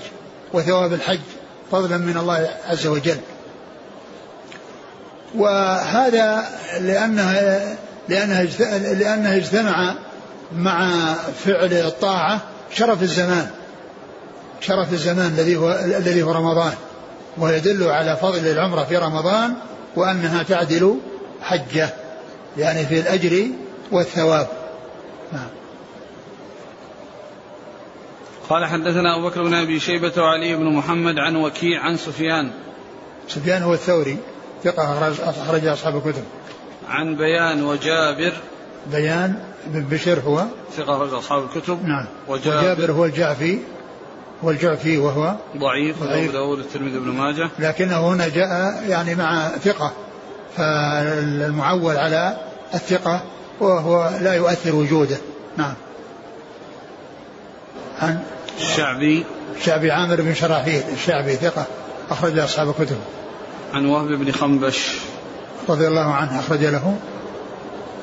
[0.54, 1.20] وثواب الحج
[1.72, 3.18] فضلا من الله عز وجل.
[5.36, 6.46] وهذا
[6.80, 7.34] لأنه
[8.10, 8.42] لأنه
[8.94, 9.96] لأنه اجتمع
[10.56, 11.14] مع
[11.46, 13.48] فعل الطاعة شرف الزمان
[14.62, 16.74] شرف الزمان الذي هو الذي هو رمضان
[17.38, 19.54] ويدل على فضل العمرة في رمضان
[19.96, 20.98] وأنها تعدل
[21.42, 21.90] حجة
[22.58, 23.48] يعني في الأجر
[23.92, 24.48] والثواب.
[25.34, 25.48] نعم.
[28.50, 32.52] قال حدثنا أبو بكر بن أبي شيبة وعلي بن محمد عن وكيع عن سفيان.
[33.28, 34.18] سفيان هو الثوري
[34.64, 36.24] ثقة أخرج أصحاب الكتب.
[36.90, 38.34] عن بيان وجابر.
[38.92, 40.46] بيان بن بشر هو.
[40.78, 41.86] ثقة أخرج أصحاب الكتب.
[41.86, 42.06] نعم.
[42.28, 43.60] وجابر, وجابر هو الجعفي
[44.44, 46.04] والجعفي وهو ضعيف.
[46.04, 46.32] ضعيف.
[46.32, 47.50] داود الترمذي بن ماجه.
[47.60, 49.94] لكنه هنا جاء يعني مع ثقة.
[50.58, 52.38] فالمعول على
[52.74, 53.22] الثقة
[53.60, 55.18] وهو لا يؤثر وجوده.
[55.58, 55.74] نعم.
[58.00, 58.20] عن
[58.60, 59.26] الشعبي.
[59.60, 61.66] الشعبي عامر بن شراحيل الشعبي ثقة
[62.10, 62.98] أخرج أصحاب الكتب.
[63.74, 64.96] عن وهب بن خنبش.
[65.70, 66.98] رضي الله عنه أخرج له.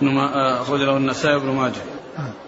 [0.02, 1.82] آه، أخرج له النسائي بن ماجه.
[2.18, 2.43] آه.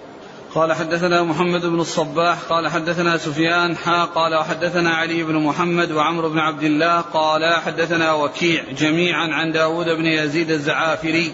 [0.57, 6.29] قال حدثنا محمد بن الصباح قال حدثنا سفيان حا قال وحدثنا علي بن محمد وعمرو
[6.31, 11.33] بن عبد الله قال حدثنا وكيع جميعا عن داود بن يزيد الزعافري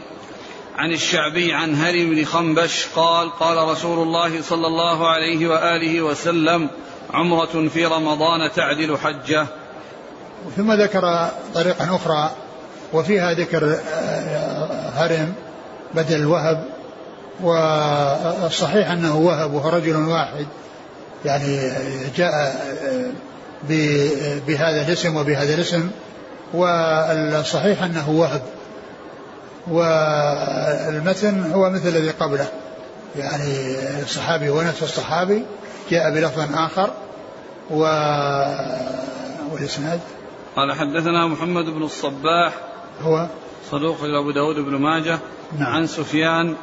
[0.76, 6.68] عن الشعبي عن هري بن خنبش قال قال رسول الله صلى الله عليه وآله وسلم
[7.14, 9.46] عمرة في رمضان تعدل حجة.
[10.56, 12.30] ثم ذكر طريقا أخرى
[12.92, 15.34] وفيها ذكر آه، هرم
[15.94, 16.81] بدل الوهب
[17.40, 20.46] والصحيح أنه وهب وهو رجل واحد.
[21.24, 21.72] يعني
[22.16, 23.10] جاء آه،
[24.46, 25.90] بهذا الاسم وبهذا الاسم.
[26.54, 28.42] والصحيح أنه وهب.
[29.68, 32.48] والمتن هو مثل الذي قبله.
[33.16, 35.44] يعني الصحابي ونفس الصحابي
[35.90, 36.90] جاء بلفظ آخر.
[37.70, 37.82] و
[39.52, 40.00] والإسناد؟
[40.56, 42.52] قال حدثنا محمد بن الصباح
[43.02, 43.26] هو؟
[43.70, 45.18] صدوق أبو داود بن ماجه
[45.58, 45.72] نعم.
[45.72, 46.56] عن سفيان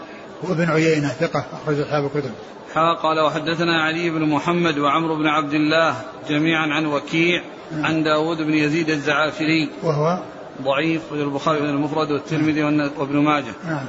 [0.44, 2.32] وابن عيينة ثقة أخرج أصحاب الكتب.
[2.76, 5.96] حا قال وحدثنا علي بن محمد وعمرو بن عبد الله
[6.30, 7.86] جميعا عن وكيع نعم.
[7.86, 9.70] عن داود بن يزيد الزعافري.
[9.84, 10.20] وهو؟
[10.62, 12.64] ضعيف البخاري المفرد والترمذي
[12.98, 13.54] وابن ماجه.
[13.66, 13.86] نعم.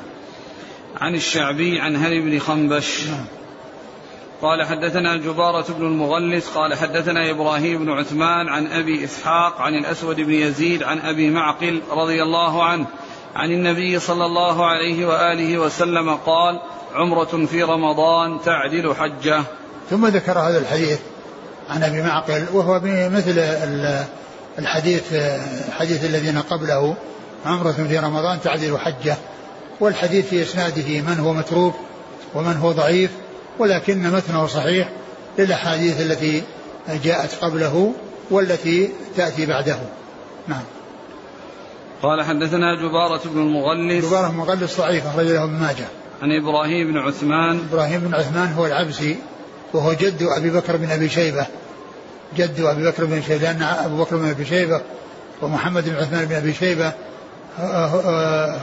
[1.01, 3.07] عن الشعبي عن هري بن خنبش.
[3.07, 3.25] نعم.
[4.43, 10.17] قال حدثنا جبارة بن المغلس قال حدثنا إبراهيم بن عثمان عن أبي إسحاق عن الأسود
[10.17, 12.87] بن يزيد عن أبي معقل رضي الله عنه
[13.35, 16.61] عن النبي صلى الله عليه وآله وسلم قال
[16.95, 19.43] عمرة في رمضان تعدل حجة.
[19.90, 20.99] ثم ذكر هذا الحديث
[21.71, 23.38] عن أبي معقل وهو مثل
[24.59, 25.03] الحديث
[25.69, 26.97] الحديث الذين قبله.
[27.47, 29.16] عمرة في رمضان تعدل حجة.
[29.81, 31.75] والحديث في إسناده من هو متروك
[32.35, 33.11] ومن هو ضعيف
[33.59, 34.88] ولكن متنه صحيح
[35.38, 36.43] للأحاديث التي
[37.05, 37.93] جاءت قبله
[38.31, 39.79] والتي تأتي بعده.
[40.49, 40.62] نعم.
[42.03, 44.05] قال حدثنا جبارة بن المغلس.
[44.05, 45.87] جبارة بن المغلس ضعيف أخرج له ابن ماجه.
[46.23, 47.61] عن إبراهيم بن عثمان.
[47.73, 49.17] إبراهيم بن عثمان هو العبسي
[49.73, 51.47] وهو جد أبي بكر بن أبي شيبة.
[52.37, 54.81] جد أبي بكر بن شيبة لأن أبو بكر بن أبي شيبة
[55.43, 56.93] ومحمد بن عثمان بن أبي شيبة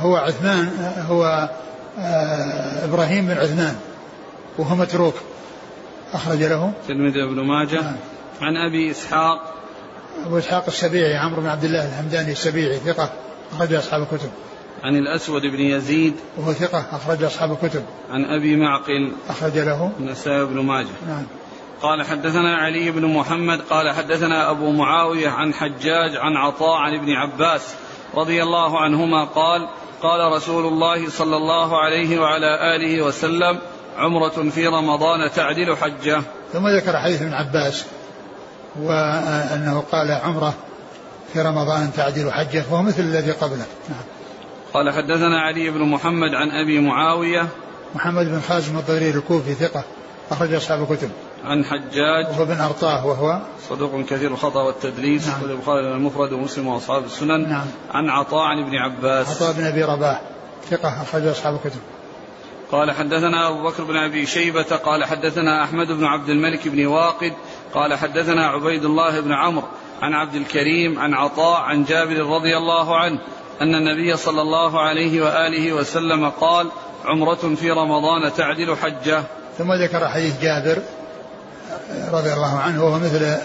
[0.01, 1.49] هو عثمان هو
[1.99, 3.75] آه، إبراهيم بن عثمان
[4.57, 5.15] وهو متروك.
[6.13, 6.71] أخرج له.
[6.87, 7.81] تلميذ ابن ماجه.
[7.81, 7.95] نعم.
[8.41, 9.56] عن أبي إسحاق
[10.25, 13.09] أبو إسحاق السبيعي عمرو بن عبد الله الحمداني السبيعي ثقة
[13.53, 14.29] أخرج أصحاب الكتب.
[14.83, 16.13] عن الأسود بن يزيد.
[16.37, 17.83] وهو ثقة أخرج أصحاب الكتب.
[18.09, 19.11] عن أبي معقل.
[19.29, 19.91] أخرج له.
[19.99, 20.87] النسائي بن ماجه.
[21.07, 21.25] نعم.
[21.81, 27.11] قال حدثنا علي بن محمد قال حدثنا أبو معاوية عن حجاج عن عطاء عن ابن
[27.11, 27.75] عباس
[28.15, 29.69] رضي الله عنهما قال
[30.01, 33.59] قال رسول الله صلى الله عليه وعلى آله وسلم
[33.97, 36.21] عمرة في رمضان تعدل حجة.
[36.53, 37.85] ثم ذكر حديث ابن عباس
[38.75, 40.53] وأنه قال عمرة
[41.33, 44.03] في رمضان تعدل حجة وهو مثل الذي قبله نعم.
[44.73, 47.47] قال حدثنا علي بن محمد عن أبي معاوية
[47.95, 49.83] محمد بن خازم الضرير الكوفي ثقة
[50.31, 51.09] أخرج أصحاب الكتب
[51.45, 55.43] عن حجاج وهو بن أرطاه وهو صدوق كثير الخطأ والتدليس نعم.
[55.43, 57.65] البخاري المفرد ومسلم وأصحاب السنن نعم.
[57.91, 60.21] عن عطاء عن ابن عباس عطاء بن أبي رباح
[60.69, 61.79] ثقة أخرج أصحاب الكتب
[62.71, 67.33] قال حدثنا أبو بكر بن أبي شيبة قال حدثنا أحمد بن عبد الملك بن واقد
[67.73, 69.67] قال حدثنا عبيد الله بن عمرو
[70.01, 73.19] عن عبد الكريم عن عطاء عن جابر رضي الله عنه
[73.61, 76.71] أن النبي صلى الله عليه وآله وسلم قال
[77.05, 79.23] عمرة في رمضان تعدل حجة
[79.57, 80.81] ثم ذكر حديث جابر
[82.11, 83.37] رضي الله عنه وهو مثل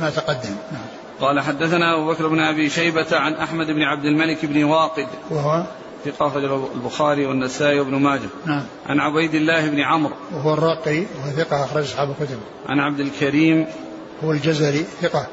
[0.00, 0.82] ما تقدم نعم.
[1.20, 5.64] قال حدثنا أبو بكر بن أبي شيبة عن أحمد بن عبد الملك بن واقد وهو
[6.04, 8.28] ثقة أخرج البخاري والنسائي وابن ماجه.
[8.46, 8.62] نعم.
[8.86, 10.14] عن عبيد الله بن عمرو.
[10.32, 12.38] وهو الراقي وهو ثقة أخرج أصحاب الكتب.
[12.68, 13.66] عن عبد الكريم.
[14.24, 15.26] هو الجزري ثقة.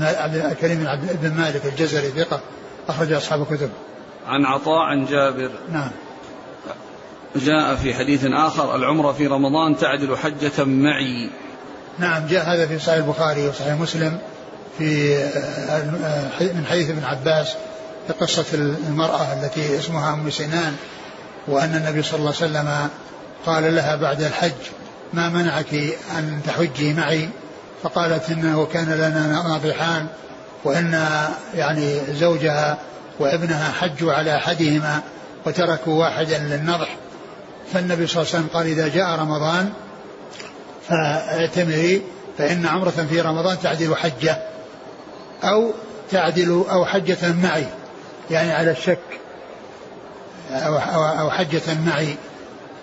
[0.00, 2.40] عبد الكريم بن عبد بن مالك الجزري ثقة
[2.88, 3.70] أخرج أصحاب الكتب.
[4.26, 5.50] عن عطاء عن جابر.
[5.72, 5.90] نعم.
[7.36, 11.30] جاء في حديث آخر العمرة في رمضان تعدل حجة معي.
[11.98, 14.18] نعم جاء هذا في صحيح البخاري وصحيح مسلم
[14.78, 15.16] في
[16.54, 17.56] من حديث ابن عباس
[18.06, 20.76] في قصة المرأة التي اسمها أم سنان
[21.48, 22.88] وأن النبي صلى الله عليه وسلم
[23.46, 24.52] قال لها بعد الحج
[25.12, 25.74] ما منعك
[26.18, 27.28] أن تحجي معي؟
[27.82, 30.06] فقالت إنه كان لنا ناضحان
[30.64, 31.04] وإن
[31.54, 32.78] يعني زوجها
[33.18, 35.00] وابنها حجوا على أحدهما
[35.46, 36.96] وتركوا واحدا للنضح.
[37.72, 39.72] فالنبي صلى الله عليه وسلم قال إذا جاء رمضان
[40.88, 42.02] فاعتمري
[42.38, 44.38] فإن عمرة في رمضان تعدل حجة
[45.44, 45.70] أو
[46.10, 47.66] تعدل أو حجة معي.
[48.30, 48.98] يعني على الشك
[50.50, 52.16] أو, أو حجة معي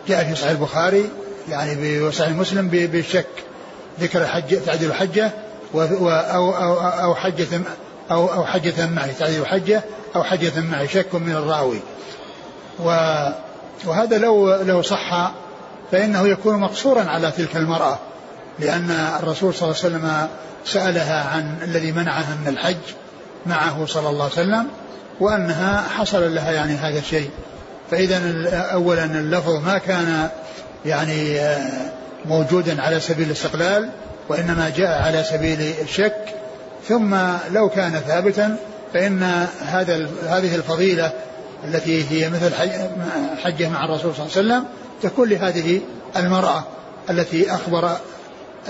[0.08, 1.10] جاء في صحيح البخاري
[1.50, 3.26] يعني وصحيح مسلم بالشك.
[4.00, 5.32] ذكر الحج تعديل حجة
[5.76, 7.62] أو, أو, أو حجة
[8.12, 9.82] أو, أو حجة معي تعديل حجة
[10.16, 11.80] أو حجة معي شك من الراوي.
[13.86, 15.32] وهذا لو لو صح
[15.92, 18.00] فإنه يكون مقصورا على تلك المرأة
[18.60, 20.28] لأن الرسول صلى الله عليه وسلم
[20.66, 22.78] سألها عن الذي منعها من الحج
[23.46, 24.68] معه صلى الله عليه وسلم.
[25.24, 27.30] وأنها حصل لها يعني هذا الشيء.
[27.92, 28.22] فإذا
[28.74, 30.30] أولا اللفظ ما كان
[30.86, 31.92] يعني آه،
[32.26, 33.90] موجودا على سبيل الاستقلال
[34.30, 36.26] وإنما جاء على سبيل الشك.
[36.88, 37.16] ثم
[37.52, 38.58] لو كان ثابتا
[38.94, 41.12] فإن هذا هذه الفضيلة
[41.68, 42.54] التي هي مثل
[43.44, 44.66] حجة مع الرسول صلى الله عليه وسلم
[45.02, 45.82] تكون لهذه
[46.18, 46.64] المرأة
[47.10, 47.98] التي أخبر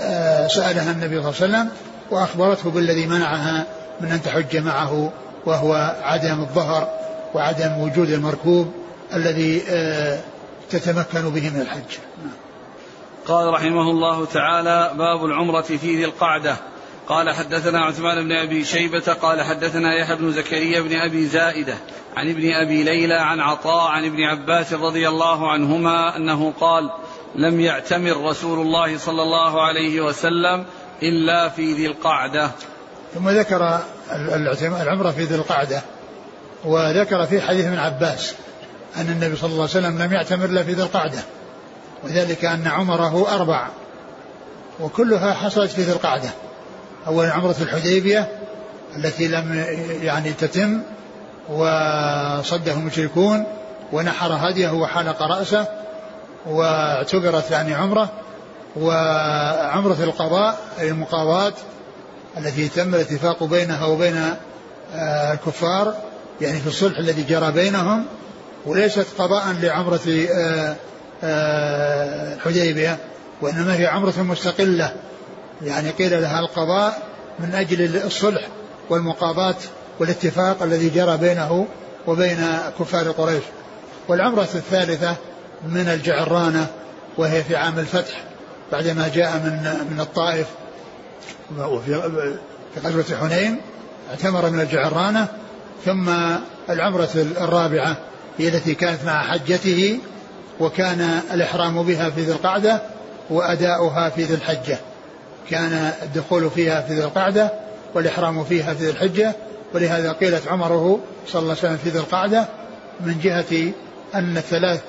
[0.00, 1.68] آه، سألها النبي صلى الله عليه وسلم
[2.10, 3.64] وأخبرته بالذي منعها
[4.00, 5.12] من أن تحج معه.
[5.46, 6.88] وهو عدم الظهر
[7.34, 8.72] وعدم وجود المركوب
[9.14, 10.20] الذي آه،
[10.70, 11.98] تتمكن به من الحج.
[13.26, 16.56] قال رحمه الله تعالى باب العمرة في ذي القعدة.
[17.08, 21.74] قال حدثنا عثمان بن أبي شيبة قال حدثنا يحيى بن زكريا بن أبي زائدة
[22.16, 26.90] عن ابن أبي ليلى عن عطاء عن ابن عباس رضي الله عنهما أنه قال
[27.34, 30.64] لم يعتمر رسول الله صلى الله عليه وسلم
[31.02, 32.50] إلا في ذي القعدة.
[33.14, 33.80] ثم ذكر
[34.62, 35.82] العمرة في ذي القعدة
[36.64, 38.34] وذكر في حديث ابن عباس
[38.96, 41.18] أن النبي صلى الله عليه وسلم لم يعتمر إلا في ذي القعدة
[42.04, 43.66] وذلك أن عمره أربع
[44.80, 46.30] وكلها حصلت في ذي القعدة.
[47.06, 48.28] أولا عمرة الحديبية
[48.96, 49.64] التي لم
[50.02, 50.82] يعني تتم
[51.48, 53.46] وصده المشركون
[53.92, 55.66] ونحر هديه وحلق رأسه
[56.46, 58.08] واعتبرت يعني عمرة
[58.76, 61.52] وعمرة القضاء المقاضاة
[62.38, 64.16] التي تم الاتفاق بينها وبين
[64.94, 65.94] آه، الكفار
[66.40, 68.04] يعني في الصلح الذي جرى بينهم
[68.66, 70.76] وليست قضاء لعمرة آه،
[71.24, 72.98] آه، الحديبية
[73.40, 74.92] وإنما هي عمرة مستقلة.
[75.62, 77.02] يعني قيل لها القضاء
[77.38, 78.48] من أجل الصلح
[78.90, 79.56] والمقاضاة
[80.00, 81.66] والاتفاق الذي جرى بينه
[82.06, 82.46] وبين
[82.80, 83.42] كفار قريش.
[84.08, 85.16] والعمرة الثالثة
[85.68, 86.66] من الجعرانة
[87.18, 88.24] وهي في عام الفتح
[88.72, 90.46] بعدما جاء من من الطائف
[91.58, 92.02] وفي
[92.74, 93.60] في غزوة حنين
[94.10, 95.28] اعتمر من الجعرانة
[95.84, 96.10] ثم
[96.70, 97.96] العمرة الرابعة
[98.38, 99.98] هي التي كانت مع حجته
[100.60, 102.82] وكان الإحرام بها في ذي القعدة
[103.30, 104.78] وأداؤها في ذي الحجة.
[105.50, 107.52] كان الدخول فيها في ذي القعدة
[107.94, 109.32] والإحرام فيها في ذي الحجة
[109.74, 112.48] ولهذا قيلت عمره صلى الله عليه وسلم في ذي القعدة
[113.00, 113.72] من جهة
[114.14, 114.80] أن الثلاث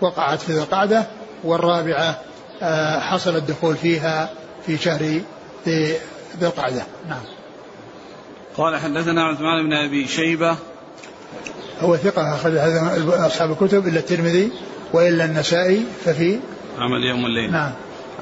[0.00, 1.06] وقعت في ذي القعدة
[1.44, 2.18] والرابعة
[2.62, 4.30] آه، حصل الدخول فيها
[4.66, 5.20] في شهر
[5.68, 5.96] ذي
[6.42, 6.82] القعدة.
[7.08, 7.22] نعم.
[8.56, 10.56] قال حدثنا عثمان بن أبي شيبة.
[11.80, 12.54] هو ثقة أخرج
[13.08, 14.52] أصحاب الكتب إلا الترمذي
[14.92, 16.38] وإلا النسائي ففي
[16.78, 17.52] عمل يوم الليل.
[17.52, 17.72] نعم.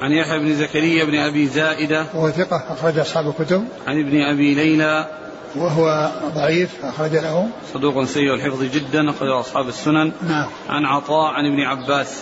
[0.01, 2.05] عن يحيى بن زكريا بن أبي زائدة.
[2.13, 3.67] وهو ثقة أخرج أصحاب الكتب.
[3.87, 5.07] عن ابن أبي ليلى.
[5.55, 7.49] وهو ضعيف أخرج له.
[7.73, 10.11] صدوق سيء الحفظ جدا أخرج أصحاب السنن.
[10.27, 10.47] نعم.
[10.69, 12.21] عن عطاء عن ابن عباس.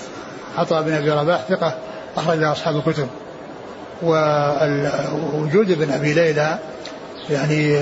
[0.58, 1.77] عطاء بن أبي رباح ثقة
[2.17, 3.08] أخرج أصحاب الكتب.
[4.03, 6.59] ووجود ابن أبي ليلى
[7.29, 7.79] يعني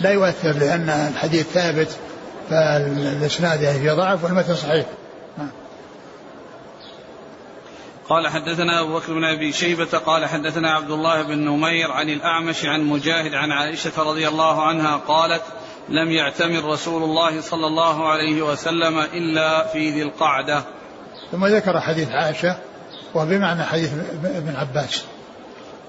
[0.00, 1.88] لا يؤثر لأن الحديث ثابت
[2.50, 4.86] فالإسناد يعني في ضعف والمتن صحيح.
[8.08, 12.64] قال حدثنا أبو بكر بن أبي شيبة قال حدثنا عبد الله بن نمير عن الأعمش
[12.64, 15.42] عن مجاهد عن عائشة رضي الله عنها قالت
[15.88, 20.62] لم يعتمر رسول الله صلى الله عليه وسلم إلا في ذي القعدة.
[21.32, 22.56] ثم ذكر حديث عائشة
[23.14, 23.92] وبمعنى حديث
[24.24, 25.04] ابن عباس.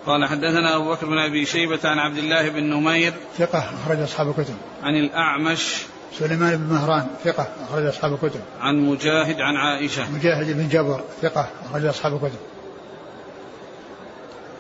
[0.08, 4.30] قال حدثنا أبو بكر بن أبي شيبة عن عبد الله بن نمير ثقة أخرج أصحاب
[4.30, 4.56] الكتب.
[4.84, 5.76] عن الأعمش
[6.20, 8.42] سليمان بن مهران ثقة أخرج أصحاب الكتب.
[8.62, 12.40] عن مجاهد عن عائشة مجاهد بن جبر ثقة أخرج أصحاب الكتب.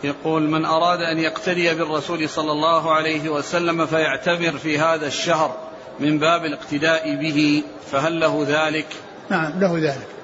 [0.04, 5.58] يقول من أراد أن يقتدي بالرسول صلى الله عليه وسلم فيعتبر في هذا الشهر
[6.00, 8.88] من باب الاقتداء به فهل له ذلك؟
[9.30, 10.17] نعم له ذلك.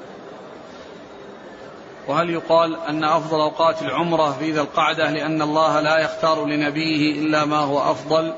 [2.08, 7.46] وهل يقال أن أفضل أوقات العمرة في ذي القعدة لأن الله لا يختار لنبيه إلا
[7.46, 8.34] ما هو أفضل؟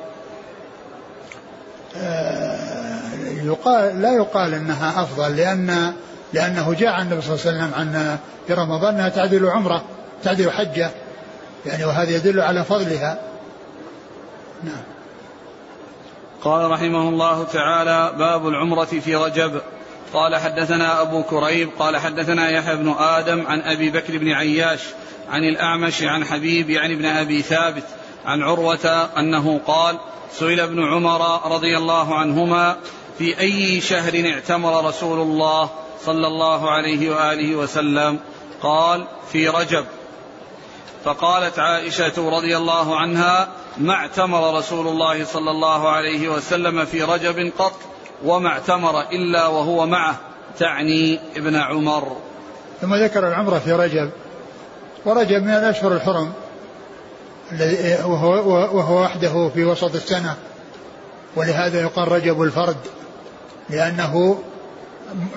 [1.97, 2.95] آه،
[3.43, 5.93] يقال لا يقال أنها أفضل لأن
[6.33, 9.83] لأنه جاء عن النبي صلى الله عليه وسلم عن في رمضان أنها تعدل عمرة
[10.23, 10.91] تعدل حجة
[11.65, 13.19] يعني وهذا يدل على فضلها.
[14.63, 14.83] نعم.
[16.41, 19.61] قال رحمه الله تعالى باب العمرة في رجب.
[20.13, 24.81] قال حدثنا أبو كريب قال حدثنا يحيى بن آدم عن أبي بكر بن عياش
[25.29, 27.83] عن الأعمش عن حبيب يعني ابن أبي ثابت
[28.25, 29.99] عن عروة أنه قال
[30.31, 32.77] سئل ابن عمر رضي الله عنهما
[33.17, 35.69] في أي شهر اعتمر رسول الله
[36.05, 38.19] صلى الله عليه وآله وسلم؟
[38.61, 39.85] قال في رجب.
[41.05, 47.51] فقالت عائشة رضي الله عنها ما اعتمر رسول الله صلى الله عليه وسلم في رجب
[47.57, 50.15] قط؟ وما اعتمر إلا وهو معه
[50.59, 52.17] تعني ابن عمر.
[52.81, 54.09] ثم ذكر العمرة في رجب
[55.05, 56.33] ورجب من الأشهر الحرم
[57.51, 58.31] الذي وهو,
[58.77, 60.35] وهو وحده في وسط السنة.
[61.35, 62.77] ولهذا يقال رجب الفرد
[63.69, 64.39] لأنه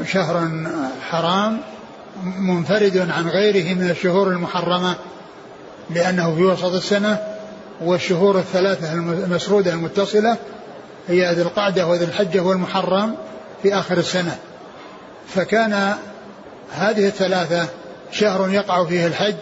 [0.05, 0.51] شهر
[1.11, 1.61] حرام
[2.23, 4.95] منفرد عن غيره من الشهور المحرمة
[5.91, 7.19] لأنه في وسط السنة
[7.81, 10.37] والشهور الثلاثة المسرودة المتصلة
[11.09, 13.15] هي ذي القعدة وذي الحجة والمحرم
[13.63, 14.39] في آخر السنة.
[15.29, 15.95] فكان
[16.73, 17.69] هذه الثلاثة
[18.13, 19.37] شهر يقع فيه الحج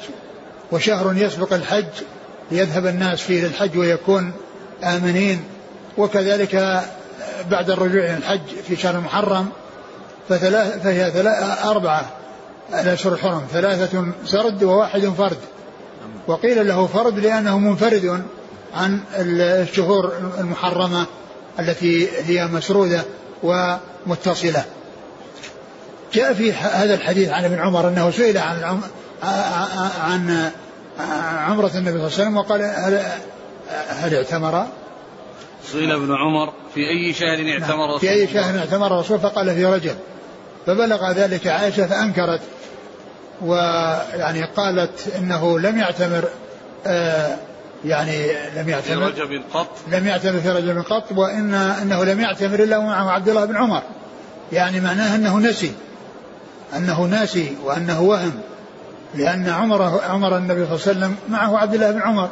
[0.73, 1.85] وشهر يسبق الحج
[2.51, 4.33] ليذهب الناس فيه للحج ويكون
[4.85, 5.45] آمنين.
[5.99, 6.85] وكذلك
[7.51, 9.49] بعد الرجوع إلى الحج في شهر المحرم
[10.29, 12.07] فثلاث فهي ثلاث أربعة
[12.75, 15.39] الأشهر الحرم ثلاثة سرد وواحد فرد.
[16.27, 18.23] وقيل له فرد لأنه منفرد
[18.75, 21.07] عن الشهور المحرمة.
[21.61, 23.05] التي هي مسرودة
[23.43, 24.65] ومتصلة.
[26.13, 28.81] جاء في هذا الحديث عن ابن عمر أنه سئل عن
[30.01, 30.51] عن
[31.39, 33.03] عمرة النبي صلى الله عليه وسلم وقال هل,
[33.89, 34.67] هل اعتمر؟
[35.73, 39.65] سئل ابن عمر في أي شهر اعتمر رسول في أي شهر اعتمر الرسول فقال في
[39.67, 39.97] رجب.
[40.67, 42.41] فبلغ ذلك عائشة فأنكرت.
[43.43, 46.25] ويعني قالت إنه لم يعتمر
[46.87, 47.37] آه
[47.85, 49.69] يعني لم يعتمر في رجب قط.
[49.93, 53.83] لم يعتمر في رجب قط وان إنه لم يعتمر إلا معه عبد الله بن عمر.
[54.53, 55.73] يعني معناه أنه نسي.
[56.77, 58.33] أنه ناسي وأنه وهم
[59.15, 62.31] لأن عمر عمر النبي صلى الله عليه وسلم معه عبد الله بن عمر.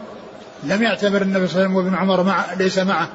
[0.64, 3.08] لم يعتمر النبي صلى الله عليه وسلم وابن عمر مع ليس معه.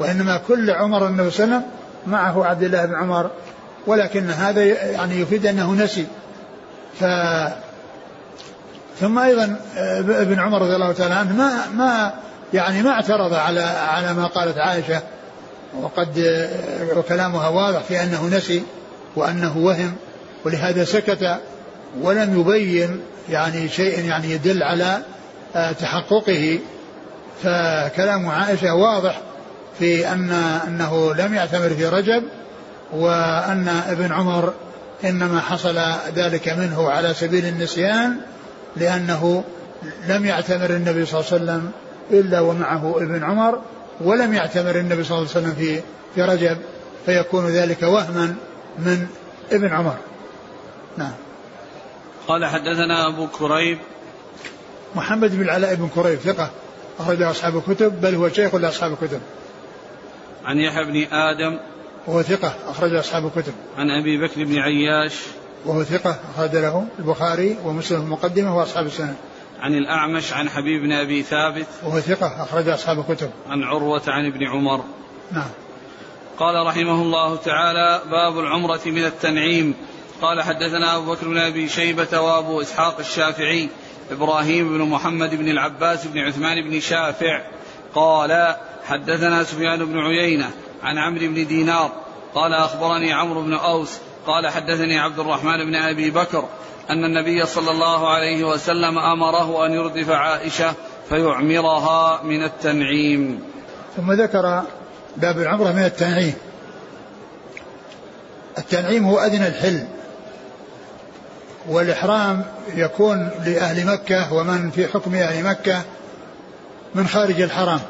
[0.00, 1.72] وإنما كل عمر النبي صلى الله عليه وسلم
[2.06, 3.30] معه عبد الله بن عمر.
[3.86, 6.06] ولكن هذا يعني يفيد أنه نسي.
[7.00, 7.04] ف
[9.02, 9.56] ثم أيضا
[10.06, 12.12] ابن عمر رضي الله تعالى عنه ما ما
[12.54, 15.02] يعني ما اعترض على على ما قالت عائشة.
[15.80, 16.48] وقد
[16.96, 18.62] وكلامها واضح في أنه نسي
[19.16, 19.94] وأنه وهم
[20.44, 21.40] ولهذا سكت
[22.00, 24.98] ولم يبين يعني شيء يعني يدل على
[25.56, 26.58] آه، تحققه.
[27.42, 29.20] فكلام عائشة واضح
[29.78, 30.30] في أن
[30.66, 32.22] أنه لم يعتمر في رجب
[32.92, 34.52] وأن ابن عمر
[35.04, 35.80] إنما حصل
[36.16, 38.16] ذلك منه على سبيل النسيان.
[38.76, 39.44] لأنه
[40.08, 41.70] لم يعتمر النبي صلى الله عليه وسلم
[42.10, 43.60] إلا ومعه ابن عمر
[44.00, 45.80] ولم يعتمر النبي صلى الله عليه وسلم في
[46.14, 46.58] في رجب
[47.06, 48.34] فيكون ذلك وهما
[48.78, 49.06] من
[49.52, 49.96] ابن عمر.
[50.96, 51.12] نعم.
[52.28, 53.78] قال حدثنا أبو كريب.
[54.94, 56.50] محمد بن العلاء بن كريب ثقة
[56.98, 59.20] أخرج أصحاب الكتب بل هو شيخ لأصحاب الكتب.
[60.44, 61.58] عن يحيى بن آدم.
[62.06, 63.52] وهو ثقة أخرج أصحاب الكتب.
[63.78, 65.14] عن أبي بكر بن عياش.
[65.66, 69.14] وهو ثقة أخرج له البخاري ومسلم المقدمة وأصحاب السنة.
[69.60, 71.66] عن الأعمش عن حبيب بن أبي ثابت.
[71.82, 73.30] وهو ثقة أخرج أصحاب الكتب.
[73.48, 74.84] عن عروة عن ابن عمر.
[75.32, 75.50] نعم.
[76.38, 79.74] قال رحمه الله تعالى باب العمرة من التنعيم.
[80.22, 83.68] قال حدثنا أبو بكر بن أبي شيبة وأبو إسحاق الشافعي
[84.10, 87.42] إبراهيم بن محمد بن العباس بن عثمان بن شافع.
[87.94, 90.50] قال حدثنا سفيان بن عيينة
[90.82, 91.90] عن عمرو بن دينار.
[92.34, 96.48] قال أخبرني عمرو بن أوس قال حدثني عبد الرحمن بن أبي بكر
[96.90, 100.74] أن النبي صلى الله عليه وسلم أمره أن يردف عائشة
[101.08, 103.42] فيعمرها من التنعيم.
[103.96, 104.62] ثم ذكر
[105.16, 106.34] باب العمرة من التنعيم.
[108.58, 109.86] التنعيم هو أدنى الحل.
[111.68, 112.44] والإحرام
[112.74, 115.82] يكون لأهل مكة ومن في حكم أهل مكة
[116.94, 117.80] من خارج الحرام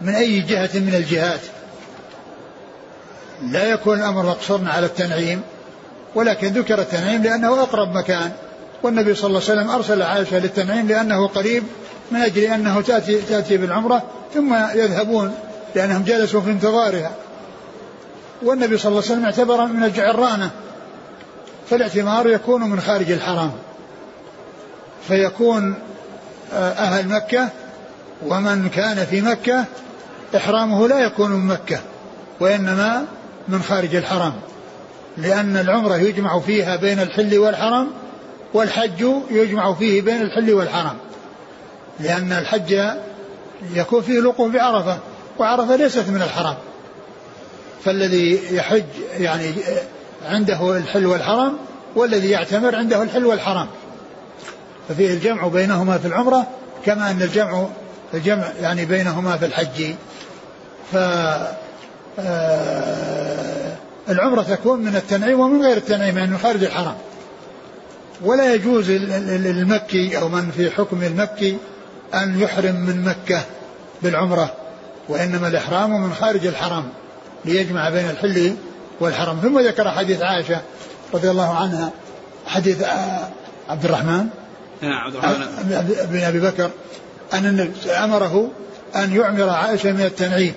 [0.00, 1.40] من أي جهة من الجهات.
[3.42, 5.42] لا يكون الأمر مقصورا على التنعيم
[6.14, 8.32] ولكن ذكر التنعيم لأنه أقرب مكان.
[8.82, 11.62] والنبي صلى الله عليه وسلم أرسل عائشة للتنعيم لأنه قريب
[12.10, 14.02] من أجل أنه تأتي, تأتي بالعمرة
[14.34, 15.34] ثم يذهبون
[15.74, 17.10] لأنهم جلسوا في انتظارها.
[18.42, 20.50] والنبي صلى الله عليه وسلم اعتبر من الجعرانة
[21.70, 23.52] فالاعتمار يكون من خارج الحرام
[25.08, 25.74] فيكون
[26.52, 27.48] آه، أهل مكة
[28.26, 29.64] ومن كان في مكة
[30.36, 31.80] إحرامه لا يكون من مكة
[32.40, 33.04] وإنما
[33.48, 34.32] من خارج الحرام
[35.16, 37.90] لأن العمرة يجمع فيها بين الحل والحرم
[38.54, 40.96] والحج يجمع فيه بين الحل والحرم
[42.00, 42.80] لأن الحج
[43.74, 44.98] يكون فيه الوقوف بعرفة
[45.38, 46.54] وعرفة ليست من الحرم
[47.84, 48.84] فالذي يحج
[49.18, 49.54] يعني
[50.26, 51.56] عنده الحل والحرم
[51.96, 53.66] والذي يعتمر عنده الحل والحرم
[54.88, 56.46] ففيه الجمع بينهما في العمرة
[56.86, 57.66] كما أن الجمع
[58.14, 59.94] الجمع يعني بينهما في الحج.
[60.92, 60.96] ف
[64.08, 66.94] العمرة تكون من التنعيم ومن غير التنعيم يعني من خارج الحرم
[68.22, 71.56] ولا يجوز للمكي أو من في حكم المكي
[72.14, 73.42] أن يحرم من مكة
[74.02, 74.54] بالعمرة
[75.08, 76.84] وإنما الإحرام من خارج الحرم
[77.44, 78.54] ليجمع بين الحل
[79.00, 79.38] والحرم.
[79.42, 80.60] ثم ذكر حديث عائشة
[81.14, 81.90] رضي الله عنها
[82.46, 83.28] حديث آه،
[83.68, 84.26] عبد الرحمن.
[84.82, 85.46] نعم عبد الرحمن.
[86.10, 86.70] بن أبي بكر
[87.34, 87.72] أن
[88.04, 88.50] أمره
[88.96, 90.54] أن يعمر عائشة من التنعيم.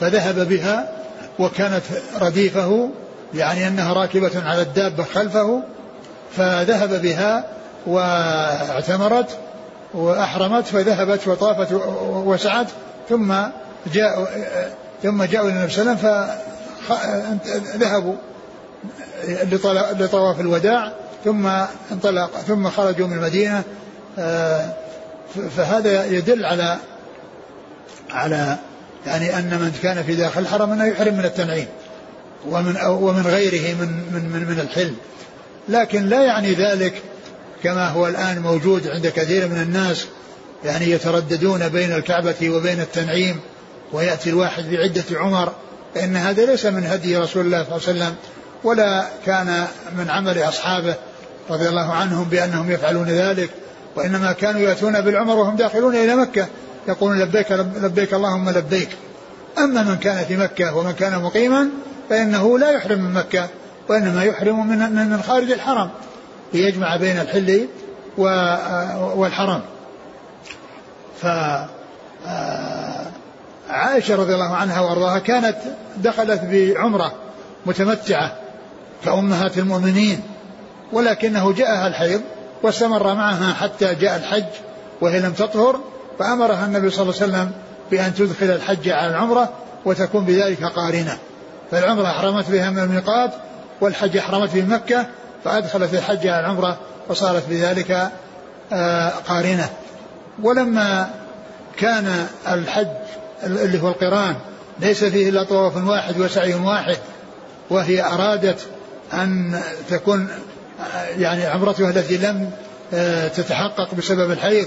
[0.00, 0.88] فذهب بها
[1.38, 1.82] وكانت
[2.20, 2.90] رديفه
[3.34, 5.62] يعني أنها راكبة على الدابة خلفه
[6.36, 7.44] فذهب بها
[7.86, 9.38] واعتمرت
[9.94, 11.72] وأحرمت فذهبت وطافت
[12.08, 12.66] وسعت
[13.08, 13.34] ثم
[13.92, 14.28] جاء
[15.02, 18.14] ثم جاءوا النبي صلى الله عليه وسلم فذهبوا
[19.98, 20.92] لطواف الوداع
[21.24, 21.46] ثم
[21.92, 23.62] انطلق ثم خرجوا من المدينة
[24.18, 24.66] آه،
[25.56, 26.76] فهذا يدل على
[28.10, 28.56] على
[29.06, 31.66] يعني أن من كان في داخل الحرم أنه يحرم من التنعيم
[32.48, 34.92] ومن ومن غيره من من من, من الحل
[35.68, 37.02] لكن لا يعني ذلك
[37.62, 40.06] كما هو الآن موجود عند كثير من الناس
[40.64, 43.40] يعني يترددون بين الكعبة وبين التنعيم
[43.92, 45.52] ويأتي الواحد بعدة عمر
[45.94, 48.14] فإن هذا ليس من هدي رسول الله صلى الله عليه وسلم
[48.64, 50.94] ولا كان من عمل أصحابه
[51.50, 53.50] رضي الله عنهم بأنهم يفعلون ذلك
[53.96, 56.46] وإنما كانوا يأتون بالعمر وهم داخلون إلى مكة.
[56.88, 58.88] يقولون لبيك لبيك اللهم لبيك.
[59.58, 61.68] أما من كان في مكة ومن كان مقيما
[62.10, 63.48] فإنه لا يحرم من مكة
[63.88, 65.90] وإنما يحرم من من خارج الحرم
[66.52, 67.68] ليجمع بين الحل
[69.16, 69.60] والحرم.
[71.22, 71.26] ف
[73.70, 75.56] عائشة رضي الله عنها وأرضاها كانت
[75.96, 77.12] دخلت بعمرة
[77.66, 78.36] متمتعة
[79.04, 80.20] كأمهات المؤمنين
[80.92, 82.20] ولكنه جاءها الحيض
[82.62, 84.44] واستمر معها حتى جاء الحج
[85.00, 85.80] وهي لم تطهر.
[86.18, 87.50] فأمرها النبي صلى الله عليه وسلم
[87.90, 89.48] بأن تدخل الحج على العمرة
[89.84, 91.18] وتكون بذلك قارنة.
[91.70, 93.30] فالعمرة أحرمت بها من الميقات
[93.80, 95.06] والحج أحرمت في مكة
[95.44, 98.10] فأدخلت الحج على العمرة وصارت بذلك
[98.72, 99.68] آه، قارنة.
[100.42, 101.10] ولما
[101.76, 102.88] كان الحج
[103.44, 104.34] اللي هو القران
[104.80, 106.96] ليس فيه إلا طواف واحد وسعي واحد
[107.70, 108.58] وهي أرادت
[109.12, 109.60] أن
[109.90, 110.28] تكون
[111.18, 112.50] يعني عمرتها التي لم
[112.94, 114.66] آه، تتحقق بسبب الحيض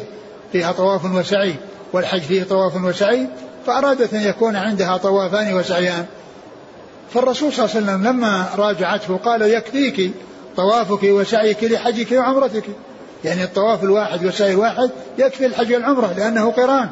[0.51, 1.55] فيها طواف وسعي
[1.93, 3.27] والحج فيه طواف وسعي
[3.65, 6.05] فأرادت أن يكون عندها طوافان وسعيان.
[7.13, 10.11] فالرسول صلى الله عليه وسلم لما راجعته قال يكفيك
[10.57, 12.63] طوافك وسعيك لحجك وعمرتك.
[13.23, 16.89] يعني الطواف الواحد والسعي الواحد يكفي الحج والعمرة لأنه قران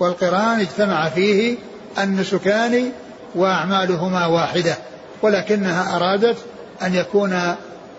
[0.00, 1.56] والقران اجتمع فيه
[1.98, 2.92] النسكان
[3.34, 4.74] وأعمالهما واحدة
[5.22, 6.36] ولكنها أرادت
[6.82, 7.56] أن يكون آه،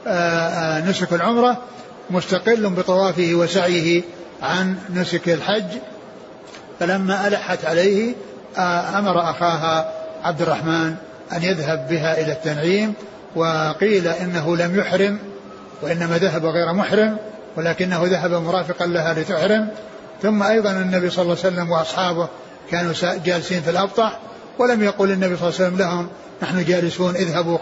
[0.07, 1.57] آه، نسك العمرة
[2.09, 4.01] مستقل بطوافه وسعيه.
[4.43, 5.77] عن نسك الحج
[6.79, 8.13] فلما ألحت عليه
[8.57, 9.91] آه، أمر أخاها
[10.23, 10.95] عبد الرحمن
[11.33, 12.93] أن يذهب بها إلى التنعيم
[13.35, 15.19] وقيل إنه لم يحرم
[15.81, 17.17] وإنما ذهب غير محرم
[17.57, 19.67] ولكنه ذهب مرافقا لها لتحرم.
[20.21, 22.27] ثم أيضا النبي صلى الله عليه وسلم وأصحابه
[22.71, 22.93] كانوا
[23.25, 24.19] جالسين في الأبطح
[24.59, 26.07] ولم يقل النبي صلى الله عليه وسلم لهم
[26.41, 27.57] نحن جالسون اذهبوا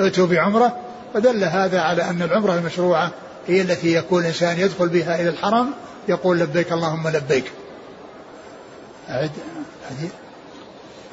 [0.00, 0.76] ائتوا بعمرة.
[1.14, 3.10] فدل هذا على أن العمرة المشروعة
[3.48, 5.70] هي التي يكون الإنسان يدخل بها إلى الحرم
[6.08, 7.52] يقول لبيك اللهم لبيك.
[9.10, 9.30] أعد
[9.90, 10.10] حديث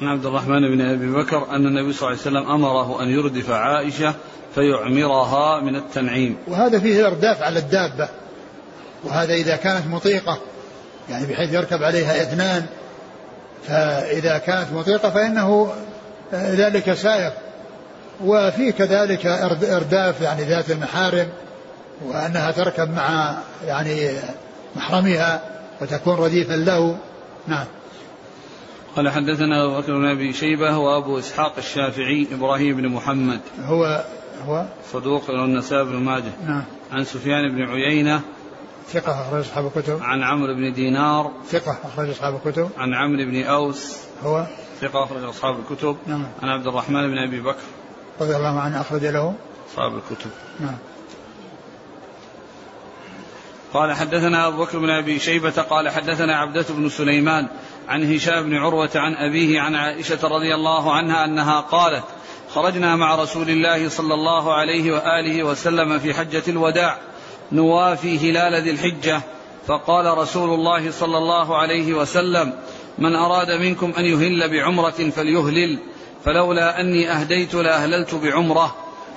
[0.02, 3.50] عن عبد الرحمن بن أبي بكر أن النبي صلى الله عليه وسلم أمره أن يردف
[3.50, 4.14] عائشة
[4.54, 6.36] فيعمرها من التنعيم.
[6.48, 8.08] وهذا فيه الارداف على الدابة.
[9.04, 10.38] وهذا إذا كانت مطيقة
[11.10, 12.66] يعني بحيث يركب عليها اثنان
[13.68, 15.72] فإذا كانت مطيقة فإنه
[16.32, 17.32] ذلك سائق
[18.24, 19.26] وفي كذلك
[19.64, 21.28] إرداف يعني ذات المحارم
[22.04, 23.34] وأنها تركب مع
[23.66, 24.10] يعني
[24.76, 25.42] محرمها
[25.80, 26.98] وتكون رديفا له
[27.46, 27.66] نعم
[28.96, 34.04] قال حدثنا أبو بكر بن أبي شيبة وأبو إسحاق الشافعي إبراهيم بن محمد هو
[34.46, 38.20] هو صدوق النسائي بن ماجه نعم عن سفيان بن عيينة
[38.88, 40.02] ثقة أخرج أصحاب الكتب.
[40.02, 41.32] عن عمرو بن دينار.
[41.48, 42.68] ثقة أخرج أصحاب الكتب.
[42.78, 43.96] عن عمرو بن أوس.
[44.24, 44.46] هو
[44.80, 45.96] ثقة أخرج أصحاب الكتب.
[46.06, 46.26] نعم.
[46.42, 47.62] عن عبد الرحمن بن أبي بكر.
[48.20, 49.34] رضي الله عنه أخرج له.
[49.70, 50.30] أصحاب الكتب.
[50.60, 50.76] نعم.
[53.74, 57.48] قال حدثنا أبو بكر بن أبي شيبة قال حدثنا عبدة بن سليمان
[57.88, 62.04] عن هشام بن عروة عن أبيه عن عائشة رضي الله عنها أنها قالت
[62.54, 66.98] خرجنا مع رسول الله صلى الله عليه وآله وسلم في حجة الوداع
[67.52, 69.22] نوافي هلال ذي الحجة
[69.66, 72.52] فقال رسول الله صلى الله عليه وسلم
[72.98, 75.78] من أراد منكم أن يهل بعمرة فليهلل
[76.24, 78.76] فلولا أني أهديت لأهللت بعمرة.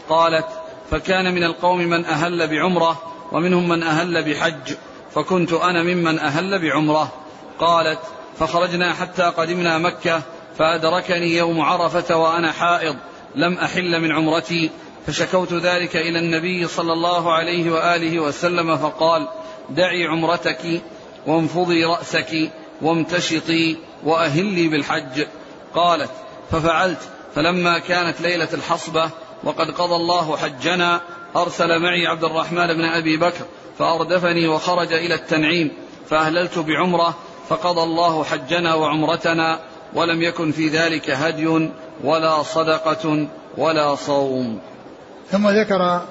[0.09, 0.47] قالت
[0.91, 4.73] فكان من القوم من أهل بعمرة ومنهم من أهل بحج
[5.15, 7.13] فكنت أنا ممن أهل بعمرة.
[7.59, 7.99] قالت
[8.39, 10.21] فخرجنا حتى قدمنا مكة
[10.57, 12.95] فأدركني يوم عرفة وأنا حائض
[13.35, 14.69] لم أحل من عمرتي.
[15.07, 19.27] فشكوت ذلك إلى النبي صلى الله عليه وآله وسلم فقال
[19.69, 20.81] دعي عمرتك
[21.27, 22.51] وانفضي رأسك
[22.81, 25.25] وامتشطي وأهلي بالحج.
[25.75, 26.11] قالت
[26.51, 26.99] ففعلت
[27.35, 29.09] فلما كانت ليلة الحصبة
[29.43, 31.01] وقد قضى الله حجنا
[31.37, 33.45] أرسل معي عبد الرحمن بن أبي بكر
[33.79, 35.71] فأردفني وخرج إلى التنعيم
[36.09, 37.15] فأهللت بعمرة
[37.49, 39.59] فقضى الله حجنا وعمرتنا
[39.93, 41.69] ولم يكن في ذلك هدي
[42.03, 43.27] ولا صدقة
[43.57, 44.59] ولا صوم.
[45.31, 46.01] ثم ذكر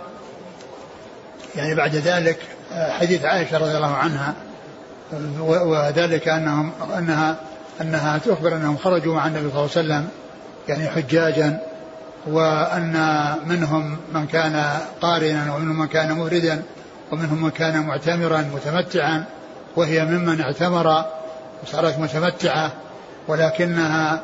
[1.57, 2.39] يعني بعد ذلك
[2.73, 4.35] حديث عائشة رضي الله عنها
[5.41, 7.37] وذلك أنهم أنها
[7.81, 10.09] أنها تخبر أنهم خرجوا مع النبي صلى الله عليه وسلم
[10.69, 11.61] يعني حجاجا
[12.27, 16.63] وأن منهم من كان قارنا ومنهم من كان مفردا
[17.13, 19.25] ومنهم من كان معتمرا متمتعا
[19.77, 21.05] وهي ممن اعتمر
[21.63, 22.73] وصارت متمتعة
[23.29, 24.23] ولكنها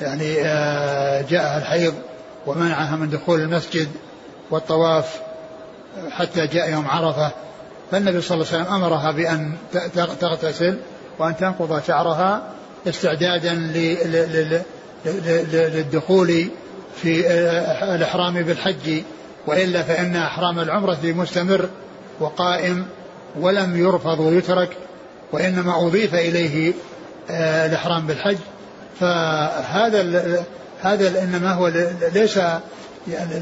[0.00, 1.94] يعني آه، جاءها الحيض
[2.46, 3.88] ومنعها من دخول المسجد
[4.50, 5.20] والطواف
[6.10, 7.30] حتى جاء يوم عرفة.
[7.90, 9.52] فالنبي صلى الله عليه وسلم أمرها بأن
[10.20, 10.78] تغتسل
[11.18, 12.42] وأن تنقض شعرها
[12.88, 13.54] استعدادا
[15.52, 16.48] للدخول
[17.04, 19.02] في آه، الإحرام بالحج
[19.46, 21.68] وإلا فإن إحرام العمرة مستمر
[22.20, 22.86] وقائم
[23.40, 24.76] ولم يرفض ويترك
[25.32, 26.72] وإنما أضيف إليه
[27.30, 28.36] آه، الإحرام بالحج.
[29.00, 30.44] فهذا
[30.82, 31.72] هذا إنما هو
[32.14, 32.36] ليس
[33.08, 33.40] يعني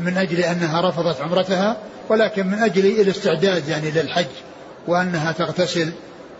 [0.00, 1.76] من أجل أنها رفضت عمرتها
[2.08, 4.26] ولكن من أجل الاستعداد يعني للحج
[4.86, 5.92] وأنها تغتسل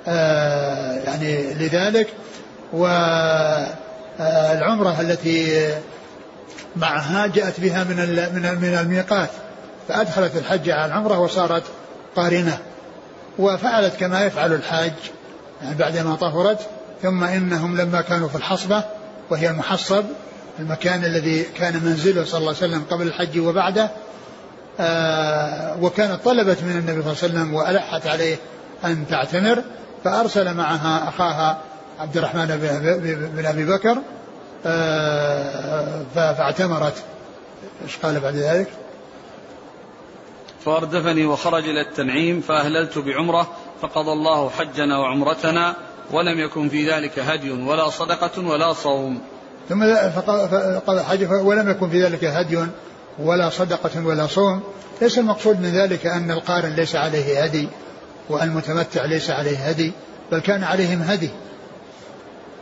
[0.08, 2.08] آه، يعني لذلك.
[4.18, 5.68] والعمرة التي
[6.76, 7.96] معها جاءت بها من
[8.34, 9.30] من من الميقات
[9.88, 11.62] فأدخلت الحج على العمرة وصارت
[12.16, 12.58] قارنة
[13.38, 14.92] وفعلت كما يفعل الحاج
[15.62, 16.60] يعني بعدما طهرت
[17.02, 18.84] ثم إنهم لما كانوا في الحصبة
[19.30, 20.04] وهي المحصب
[20.58, 23.90] المكان الذي كان منزله صلى الله عليه وسلم قبل الحج وبعده
[24.80, 28.36] آه وكانت طلبت من النبي صلى الله عليه وسلم وألحت عليه
[28.84, 29.62] أن تعتمر
[30.04, 31.58] فأرسل معها أخاها
[32.00, 32.46] عبد الرحمن
[33.36, 33.98] بن أبي بكر
[34.66, 36.94] آه فاعتمرت.
[37.84, 38.68] إيش قال بعد ذلك؟
[40.64, 43.48] فأردفني وخرج إلى التنعيم فأهللت بعمرة
[43.82, 45.74] فقضى الله حجنا وعمرتنا
[46.12, 49.20] ولم يكن في ذلك هدي ولا صدقة ولا صوم.
[49.68, 49.84] ثم
[50.86, 52.66] قضى حج ولم يكن في ذلك هدي
[53.18, 54.62] ولا صدقة ولا صوم.
[55.02, 57.68] ليس المقصود من ذلك أن القارن ليس عليه هدي
[58.28, 59.92] والمتمتع ليس عليه هدي
[60.32, 61.30] بل كان عليهم هدي.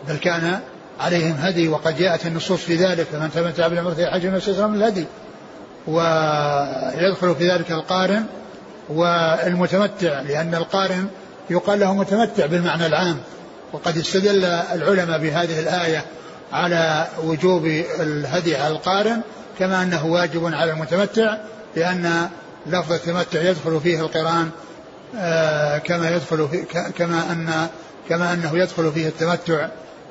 [0.09, 0.59] بل كان
[1.01, 5.05] عليهم هدي وقد جاءت النصوص في ذلك فمن تمتع بالعمرة حج من من الهدي.
[5.87, 8.25] ويدخل في ذلك القارن
[8.89, 11.07] والمتمتع لأن القارن
[11.51, 13.17] يقال له متمتع بالمعنى العام.
[13.73, 16.05] وقد استدل العلماء بهذه الآية
[16.53, 17.67] على وجوب
[18.01, 19.21] الهدي على القارن
[19.59, 21.37] كما أنه واجب على المتمتع
[21.77, 22.29] لأن
[22.67, 24.51] لفظ التمتع يدخل فيه القرآن
[25.17, 26.65] آه، كما يدخل في
[26.99, 27.69] كما أن
[28.09, 29.69] كما أنه يدخل فيه التمتع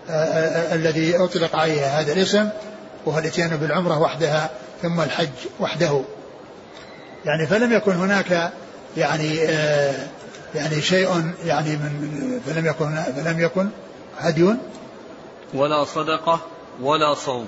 [0.10, 2.50] الذي أطلق عليه هذا الاسم
[3.06, 4.50] وهو الاتيان بالعمرة وحدها
[4.82, 5.30] ثم الحج
[5.60, 6.02] وحده.
[7.26, 8.52] يعني فلم يكن هناك
[8.98, 9.36] يعني
[10.56, 13.70] يعني شيء يعني من فلم يكن فلم يكن
[14.20, 14.56] هدي.
[15.54, 16.40] ولا صدقة
[16.82, 17.48] ولا صوم.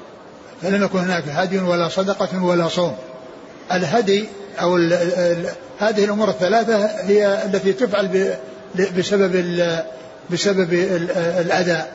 [0.61, 2.95] فلم يكن هناك هدي ولا صدقة ولا صوم.
[3.71, 4.29] الهدي
[4.61, 5.49] أو ال ال
[5.79, 8.35] هذه الأمور الثلاثة هي التي تفعل
[8.97, 9.83] بسبب ال
[10.29, 10.73] بسبب
[11.41, 11.85] الأذى.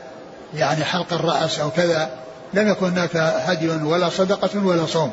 [0.55, 2.09] يعني حلق الرأس أو كذا
[2.53, 5.11] لم يكن هناك هدي ولا صدقة ولا صوم.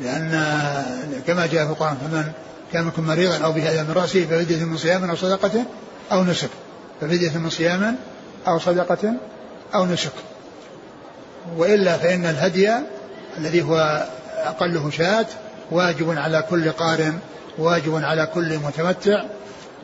[0.00, 0.44] لأن
[1.26, 2.32] كما جاء في القرآن فمن
[2.72, 5.64] كان منكم مريضا أو به أذى من رأسه ففدية من صيام أو صدقة
[6.12, 6.48] أو نسك.
[7.00, 7.96] ففدية من صيام
[8.48, 9.14] أو صدقة
[9.74, 10.12] أو نسك.
[11.56, 12.72] وإلا فإن الهدي
[13.38, 15.26] الذي هو أقله شاة
[15.70, 17.18] واجب على كل قارن
[17.58, 19.22] واجب على كل متمتع.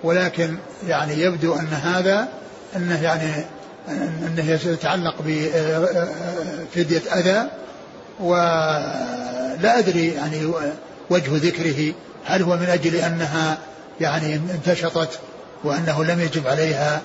[0.04, 0.56] ولكن
[0.86, 2.28] يعني يبدو أن هذا
[2.76, 3.44] أنه يعني
[3.88, 7.50] أنه يتعلق بفدية أذى
[8.20, 10.46] ولا أدري يعني
[11.10, 13.58] وجه ذكره هل هو من أجل أنها
[14.00, 15.20] يعني انتشطت
[15.64, 17.02] وأنه لم يجب عليها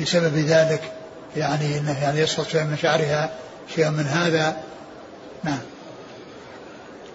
[0.00, 0.92] بسبب ذلك
[1.36, 3.30] يعني أنه يعني يسقط شيء من شعرها
[3.74, 4.56] شيء من هذا؟
[5.44, 5.58] نعم.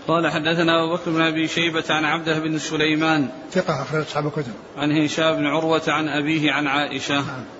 [0.07, 4.53] قال حدثنا أبو بكر بن أبي شيبة عن عبده بن سليمان ثقة أخرج أصحاب الكتب.
[4.77, 7.15] عن هشام بن عروة عن أبيه عن عائشة.
[7.15, 7.58] نعم.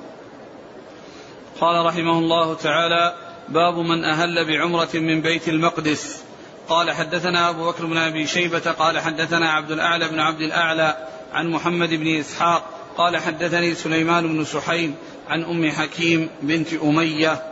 [1.62, 3.16] قال رحمه الله تعالى
[3.49, 6.24] باب من أهل بعمرة من بيت المقدس.
[6.70, 11.47] قال حدثنا أبو بكر بن أبي شيبة قال حدثنا عبد الأعلى بن عبد الأعلى عن
[11.47, 12.64] محمد بن إسحاق
[12.97, 14.95] قال حدثني سليمان بن سحيم
[15.30, 17.43] عن أم حكيم بنت أمية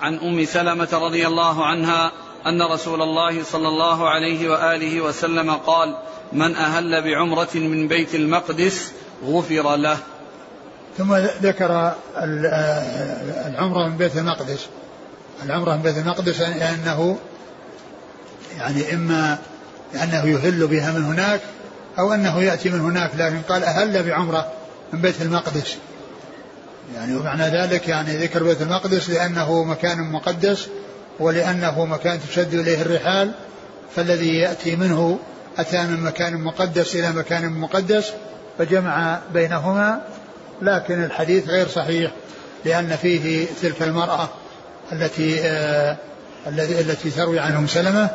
[0.00, 2.12] عن أم سلمة رضي الله عنها
[2.46, 5.96] أن رسول الله صلى الله عليه وآله وسلم قال
[6.32, 8.92] من أهل بعمرة من بيت المقدس
[9.24, 9.98] غفر له.
[11.00, 11.94] ثم ذكر
[13.46, 14.66] العمرة من بيت المقدس.
[15.44, 17.18] العمرة من بيت المقدس لأنه
[18.58, 19.38] يعني إما
[20.02, 21.40] أنه يهل بها من هناك
[21.98, 24.52] أو أنه يأتي من هناك لكن قال أهل بعمرة
[24.92, 25.76] من بيت المقدس.
[26.94, 30.68] يعني ومعنى ذلك يعني ذكر بيت المقدس لأنه مكان مقدس
[31.20, 33.32] ولأنه مكان تشد إليه الرحال
[33.96, 35.18] فالذي يأتي منه
[35.58, 38.12] أتى من مكان مقدس إلى مكان مقدس
[38.58, 40.00] فجمع بينهما
[40.62, 42.10] لكن الحديث غير صحيح
[42.64, 44.28] لأن فيه تلك المرأة
[44.92, 45.96] التي آه
[46.46, 48.10] التي التي تروي عنهم سلمة.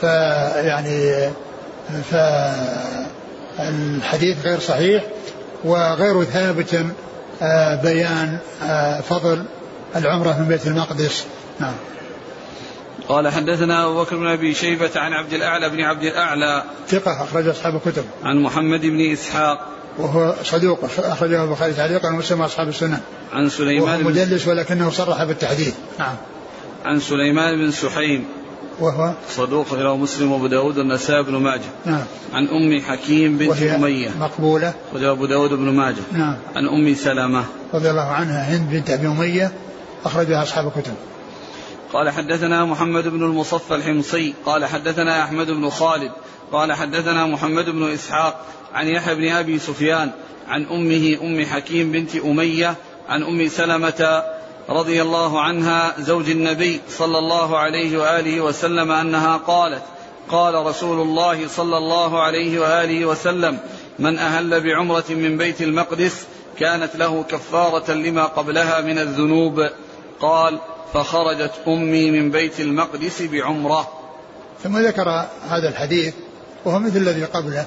[0.00, 1.28] فيعني
[3.58, 5.04] فالحديث غير صحيح
[5.64, 6.86] وغير ثابت
[7.42, 9.44] آه بيان آه فضل
[9.96, 11.24] العمرة من بيت المقدس.
[11.60, 11.74] نعم.
[13.08, 17.48] قال حدثنا أبو بكر بن أبي شيبة عن عبد الأعلى بن عبد الأعلى ثقة أخرج
[17.48, 18.04] أصحاب الكتب.
[18.24, 19.68] عن محمد بن إسحاق
[19.98, 23.00] وهو صدوق أخرجه البخاري تعليقا ومسلم أصحاب السنة.
[23.32, 26.16] عن سليمان وهو مدلس ولكنه صرح بالتحديث نعم.
[26.84, 28.24] عن سليمان بن سحيم.
[28.80, 31.70] وهو؟ صدوق رواه مسلم وأبو داود والنسائي بن ماجه.
[31.86, 32.04] نعم.
[32.32, 34.10] عن أم حكيم بنت وهي أمية.
[34.20, 34.72] مقبولة.
[34.94, 36.02] وجاء أبو داود بن ماجه.
[36.12, 36.36] نعم.
[36.56, 37.44] عن أم سلمة.
[37.74, 39.52] رضي الله عنها هند بنت أبي أمية
[40.04, 40.94] أخرجها أصحاب الكتب.
[41.94, 46.12] قال حدثنا محمد بن المصفى الحمصي قال حدثنا أحمد بن خالد
[46.52, 50.10] قال حدثنا محمد بن إسحاق عن يحيى بن أبي سفيان
[50.48, 52.74] عن أمه أم حكيم بنت أمية
[53.08, 54.22] عن أم سلمة
[54.68, 59.82] رضي الله عنها زوج النبي صلى الله عليه وآله وسلم أنها قالت
[60.30, 63.58] قال رسول الله صلى الله عليه وآله وسلم
[63.98, 66.26] من أهل بعمرة من بيت المقدس
[66.58, 69.68] كانت له كفارة لما قبلها من الذنوب
[70.20, 70.58] قال
[70.94, 73.88] فخرجت أمي من بيت المقدس بعمرة.
[74.62, 75.08] ثم ذكر
[75.48, 76.14] هذا الحديث
[76.64, 77.66] وهو مثل الذي قبله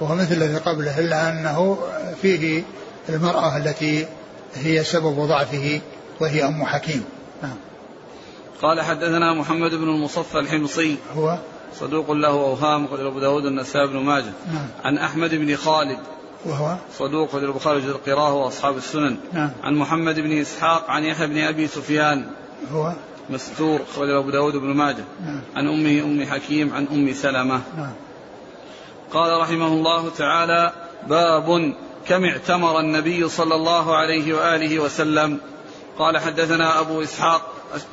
[0.00, 1.78] وهو مثل الذي قبله إلا أنه
[2.22, 2.62] فيه
[3.08, 4.06] المرأة التي
[4.54, 5.80] هي سبب ضعفه
[6.20, 7.04] وهي أم حكيم.
[7.42, 7.56] نعم.
[8.62, 10.96] قال حدثنا محمد بن المصفى الحمصي.
[11.16, 11.38] هو؟
[11.80, 14.32] صدوق له أوهام قال أبو داود النسائي بن ماجه.
[14.52, 14.68] نعم.
[14.84, 15.98] عن أحمد بن خالد
[16.46, 19.50] وهو صدوق قال البخاري وجد القراءة وأصحاب السنن نعم.
[19.64, 22.26] عن محمد بن إسحاق عن يحيى بن أبي سفيان
[22.72, 22.92] هو
[23.30, 25.40] مستور أخرج أبو داود بن ماجه نعم.
[25.56, 27.92] عن أمه أم حكيم عن أم سلمة نعم.
[29.12, 30.72] قال رحمه الله تعالى
[31.08, 31.74] باب
[32.08, 35.38] كم اعتمر النبي صلى الله عليه وآله وسلم
[35.98, 37.42] قال حدثنا أبو إسحاق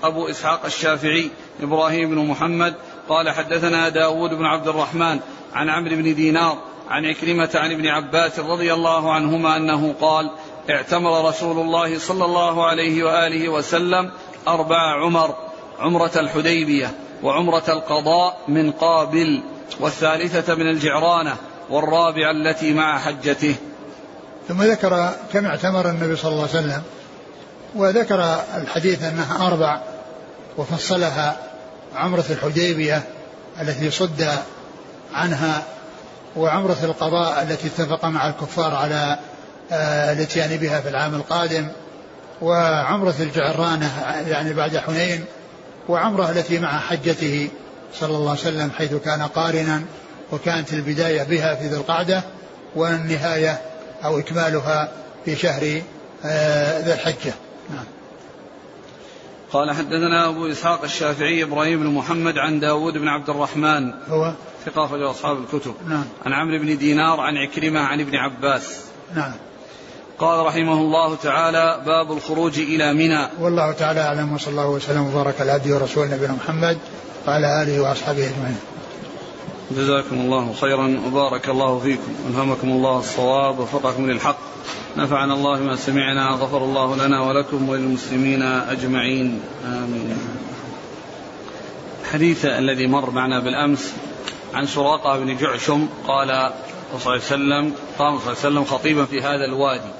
[0.03, 1.29] أبو إسحاق الشافعي
[1.61, 2.73] إبراهيم بن محمد
[3.09, 5.19] قال حدثنا داود بن عبد الرحمن
[5.53, 6.57] عن عمرو بن دينار
[6.89, 10.31] عن عكرمة عن ابن عباس رضي الله عنهما أنه قال
[10.69, 14.11] اعتمر رسول الله صلى الله عليه وآله وسلم
[14.47, 15.35] أربع عمر
[15.79, 16.91] عمرة الحديبية
[17.23, 19.43] وعمرة القضاء من قابل
[19.79, 21.35] والثالثة من الجعرانة
[21.69, 23.55] والرابعة التي مع حجته.
[24.47, 26.81] ثم ذكر كم اعتمر النبي صلى الله عليه وسلم
[27.75, 29.81] وذكر الحديث أنها أربع
[30.57, 31.37] وفصلها
[31.95, 33.03] عمرة الحديبية
[33.61, 34.27] التي صد
[35.13, 35.63] عنها
[36.35, 39.19] وعمرة القضاء التي اتفق مع الكفار على
[39.71, 41.67] آه، الاتيان بها في العام القادم
[42.41, 43.91] وعمرة الجعرانة
[44.27, 45.25] يعني بعد حنين
[45.89, 47.49] وعمرة التي مع حجته
[47.93, 49.81] صلى الله عليه وسلم حيث كان قارنا
[50.31, 52.23] وكانت البداية بها في ذي القعدة
[52.75, 53.61] والنهاية
[54.05, 54.91] أو إكمالها
[55.25, 55.81] في شهر
[56.25, 57.33] آه، ذي الحجة.
[57.69, 57.85] نعم.
[59.51, 63.93] قال حدثنا أبو إسحاق الشافعي إبراهيم بن محمد عن داود بن عبد الرحمن.
[64.09, 64.33] هو؟
[64.65, 65.73] ثقافة أصحاب الكتب.
[65.89, 66.05] نعم.
[66.25, 68.79] عن عمرو بن دينار عن عكرمة عن ابن عباس.
[69.15, 69.31] نعم.
[70.19, 73.27] قال رحمه الله تعالى باب الخروج إلى منى.
[73.39, 76.77] والله تعالى أعلم وصلى الله وسلم وبارك على عبده ورسوله نبينا محمد
[77.27, 78.59] وعلى آله وأصحابه أجمعين.
[79.71, 82.13] جزاكم الله خيرا وبارك الله فيكم.
[82.29, 84.37] ألهمكم الله الصواب ووفقكم للحق.
[84.97, 89.41] نفعنا الله ما سمعنا غفر الله لنا ولكم وللمسلمين أجمعين.
[89.65, 90.17] آمين.
[92.01, 93.93] الحديث الذي مر معنا بالأمس
[94.53, 99.05] عن سراقة بن جعشم قال صلى الله عليه وسلم قام صلى الله عليه وسلم خطيبا
[99.05, 99.91] في هذا الوادي.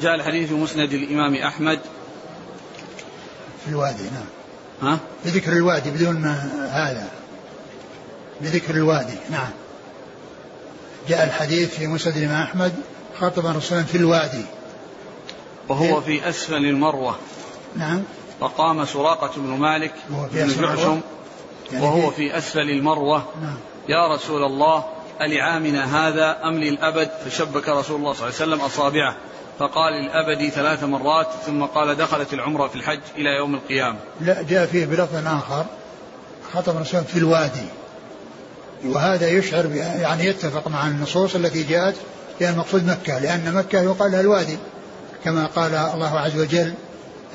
[0.00, 1.80] جاء الحديث في مسند الإمام أحمد.
[3.64, 4.92] في الوادي نعم.
[4.92, 6.24] ها؟ بذكر الوادي بدون
[6.70, 7.08] هذا.
[8.40, 9.50] بذكر الوادي نعم.
[11.08, 12.74] جاء الحديث في مسند الإمام أحمد
[13.20, 14.44] خاطب رسولا في الوادي.
[15.68, 17.16] وهو في أسفل المروة.
[17.76, 18.02] نعم.
[18.40, 21.00] فقام سراقة بن مالك وهو في بن جعشم؟
[21.72, 23.24] يعني وهو في- في أسفل المروة.
[23.42, 23.56] نعم.
[23.88, 24.84] يا رسول الله
[25.20, 29.16] ألعامنا هذا أم للأبد؟ فشبك رسول الله صلى الله عليه وسلم أصابعه
[29.58, 33.98] فقال للأبد ثلاث مرات ثم قال دخلت العمرة في الحج إلى يوم القيامة.
[34.20, 35.64] لا جاء فيه بلفظ آخر
[36.54, 37.66] خطب الرسول في الوادي.
[38.84, 41.94] وهذا يشعر يعني يتفق مع النصوص التي جاءت
[42.40, 44.58] بأن المقصود مكة لأن مكة يقال لها الوادي.
[45.24, 46.74] كما قال الله عز وجل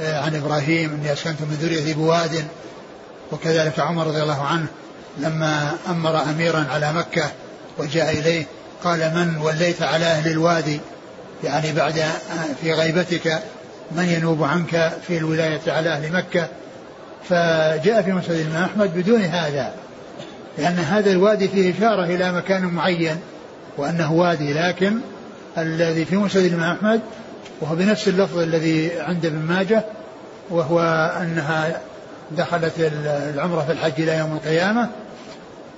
[0.01, 2.47] آه، عن إبراهيم إني أسكنت من ذريتي بواد
[3.33, 4.65] وكذلك عمر رضي الله عنه
[5.17, 7.31] لما أمر أميرا على مكة
[7.77, 8.45] وجاء إليه
[8.83, 10.79] قال من وليت على أهل الوادي؟
[11.43, 12.03] يعني بعد
[12.61, 13.39] في غيبتك
[13.91, 16.47] من ينوب عنك في الولاية على أهل مكة؟
[17.29, 19.73] فجاء في مسند الإمام أحمد بدون هذا
[20.57, 23.17] لأن هذا الوادي فيه إشارة إلى مكان معين
[23.77, 24.99] وأنه وادي لكن
[25.57, 27.01] الذي في مسند الإمام أحمد
[27.61, 29.83] وهو بنفس اللفظ الذي عند ابن ماجه
[30.49, 30.79] وهو
[31.21, 31.81] أنها
[32.31, 32.73] دخلت
[33.33, 34.89] العمرة في الحج إلى يوم القيامة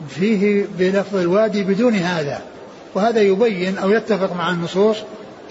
[0.10, 2.41] فيه بلفظ الوادي بدون هذا.
[2.96, 4.98] وهذا يبين أو يتفق مع النصوص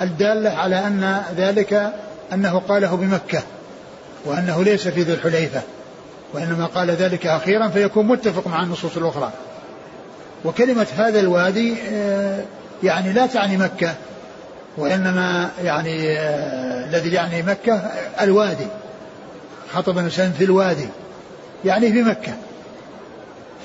[0.02, 1.92] الدالة على أن ذلك
[2.32, 3.42] أنه قاله بمكة
[4.24, 5.60] وأنه ليس في ذي الحليفة
[6.32, 9.32] وإنما قال ذلك أخيرا فيكون متفق مع النصوص الأخرى.
[10.44, 12.44] وكلمة هذا الوادي آه،
[12.82, 13.94] يعني لا تعني مكة
[14.76, 17.74] وإنما يعني آه، الذي يعني مكة
[18.20, 18.66] الوادي.
[19.74, 20.88] خطب الإنسان في الوادي
[21.64, 22.32] يعني في مكة.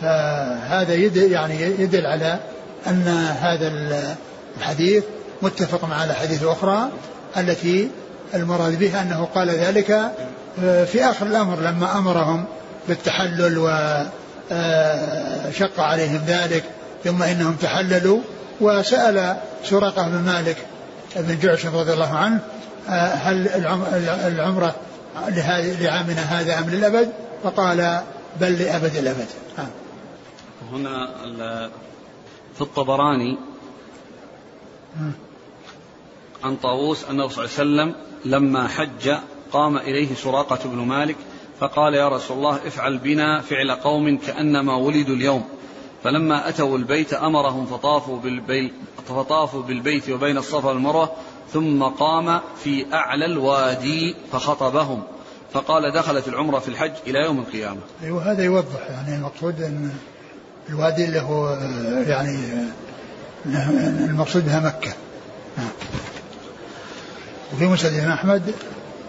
[0.02, 2.40] فهذا يدل يعني يدل على
[2.88, 3.08] أن
[3.42, 3.72] هذا
[4.58, 5.04] الحديث
[5.42, 6.90] متفق مع الأحاديث الأخرى
[7.38, 7.90] التي
[8.34, 10.12] المراد بها أنه قال ذلك
[10.64, 12.46] آه، في آخر الأمر لما أمرهم
[12.88, 13.58] بالتحلل
[14.50, 16.64] وشق عليهم ذلك
[17.04, 18.20] ثم إنهم تحللوا
[18.62, 19.36] وسأل
[19.66, 20.58] سراقة بن مالك
[21.16, 22.40] بن جعشم رضي الله عنه
[22.90, 23.86] آه، هل العم-
[24.28, 24.76] العمرة
[25.82, 28.04] لعامنا هذا أم للأبد؟ فقال
[28.42, 29.28] بل لأبد الأبد.
[29.60, 29.68] آه.
[30.72, 31.10] هنا
[32.56, 33.38] في الطبراني
[36.44, 37.96] عن طاووس أنه صلى الله عليه وسلم
[38.26, 39.16] لما حج
[39.52, 41.16] قام إليه سراقة بن مالك
[41.60, 45.44] فقال يا رسول الله افعل بنا فعل قوم كأنما ولدوا اليوم.
[46.04, 48.74] فلما أتوا البيت أمرهم فطافوا بالبيت,
[49.08, 51.12] فطافوا بالبيت وبين الصفا والمروة
[51.54, 55.04] ثم قام في أعلى الوادي فخطبهم
[55.54, 59.92] فقال دخلت العمرة في الحج إلى يوم القيامة أيوة هذا يوضح يعني المقصود أن
[60.70, 61.58] الوادي اللي هو
[62.08, 62.40] يعني
[64.06, 64.94] المقصود بها مكة.
[67.54, 68.54] وفي مسند أحمد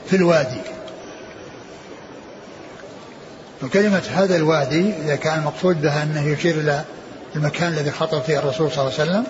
[0.07, 0.61] في الوادي
[3.63, 6.85] وكلمة هذا الوادي إذا كان المقصود بها أنه يشير إلى
[7.37, 9.25] المكان الذي خطب فيه الرسول صلى الله عليه وسلم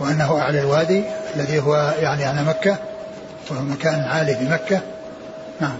[0.00, 1.04] وأنه أعلى الوادي
[1.36, 2.78] الذي هو يعني على مكة
[3.50, 4.80] وهو مكان عالي في مكة.
[5.60, 5.78] نعم.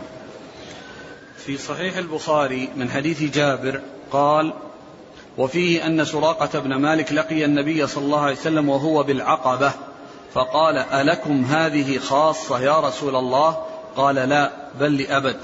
[1.37, 4.53] في صحيح البخاري من حديث جابر قال
[5.39, 9.73] وفيه أن سراقة بن مالك لقي النبي صلى الله عليه وسلم وهو بالعقبة
[10.35, 13.65] فقال ألكم هذه خاصة يا رسول الله؟
[13.97, 14.51] قال لا
[14.81, 15.37] بل لأبد.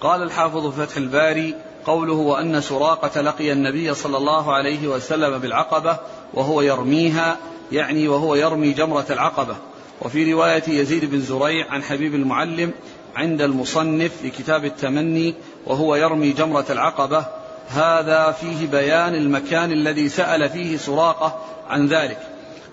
[0.00, 1.54] قال الحافظ فتح الباري
[1.86, 5.98] قوله وأن سراقة لقي النبي صلى الله عليه وسلم بالعقبة
[6.34, 7.36] وهو يرميها
[7.72, 9.56] يعني وهو يرمي جمرة العقبة.
[10.02, 12.70] وفي رواية يزيد بن زريع عن حبيب المعلم
[13.16, 15.34] عند المصنف لكتاب التمني
[15.66, 17.26] وهو يرمي جمرة العقبة.
[17.68, 22.18] هذا فيه بيان المكان الذي سأل فيه سراقة عن ذلك.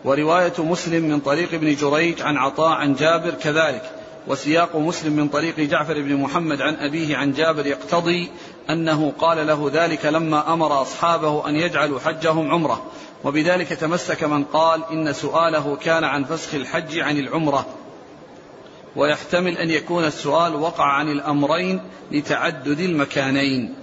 [0.05, 3.91] ورواية مسلم من طريق ابن جريج عن عطاء عن جابر كذلك.
[4.27, 8.29] وسياق مسلم من طريق جعفر بن محمد عن أبيه عن جابر يقتضي
[8.70, 12.82] أنه قال له ذلك لما أمر أصحابه أن يجعلوا حجهم عمرة.
[13.24, 17.66] وبذلك تمسك من قال إن سؤاله كان عن فسخ الحج عن العمرة.
[18.95, 23.76] ويحتمل أن يكون السؤال وقع عن الأمرين لتعدد المكانين.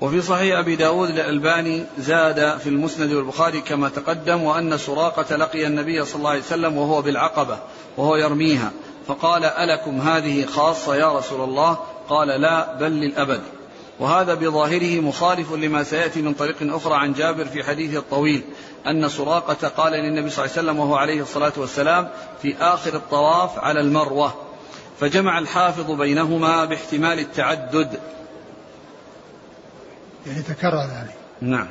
[0.00, 6.04] وفي صحيح أبي داود الألباني زاد في المسند والبخاري كما تقدم وأن سراقة لقي النبي
[6.04, 7.58] صلى الله عليه وسلم وهو بالعقبة
[7.96, 8.72] وهو يرميها.
[9.06, 11.78] فقال ألكم هذه خاصة يا رسول الله؟
[12.10, 13.40] قال لا بل للأبد.
[14.00, 18.42] وهذا بظاهره مخالف لما سيأتي من طريق أخرى عن جابر في حديثه الطويل
[18.86, 22.08] أن سراقة قال للنبي صلى الله عليه وسلم وهو عليه الصلاة والسلام
[22.42, 24.34] في آخر الطواف على المروة.
[25.00, 28.00] فجمع الحافظ بينهما باحتمال التعدد.
[30.26, 31.10] يعني تكرر يعني.
[31.40, 31.68] نعم.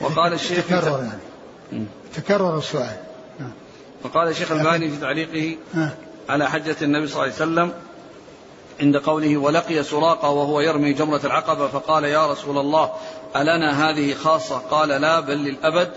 [0.00, 1.86] وقال الشيخ تكرر يعني.
[2.14, 2.96] تكرر السؤال.
[3.40, 3.52] نعم.
[4.04, 5.56] وقال الشيخ الباني في تعليقه
[6.28, 7.72] على حجة النبي صلى الله عليه وسلم
[8.80, 12.92] عند قوله ولقي سراقة وهو يرمي جمرة العقبة فقال يا رسول الله
[13.36, 15.90] ألنا هذه خاصة؟ قال لا بل للأبد.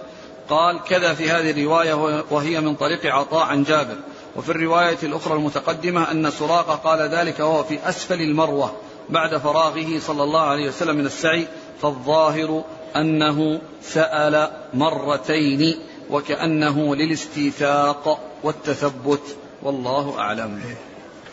[0.49, 3.95] قال كذا في هذه الرواية وهي من طريق عطاء عن جابر.
[4.36, 8.71] وفي الرواية الأخرى المتقدمة أن سراقة قال ذلك وهو في أسفل المروة
[9.09, 11.47] بعد فراغه صلى الله عليه وسلم من السعي
[11.82, 12.63] فالظاهر
[12.95, 19.38] أنه سأل مرتين وكأنه للاستيثاق والتثبت.
[19.63, 20.61] والله أعلم.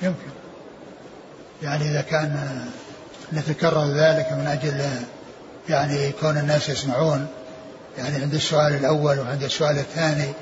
[0.03, 0.44] يمكن.
[1.65, 2.61] يعني إذا كان
[3.33, 4.85] نتكرر ذلك من أجل
[5.69, 7.27] يعني كون الناس يسمعون
[7.99, 10.33] يعني عند السؤال الأول وعند السؤال الثاني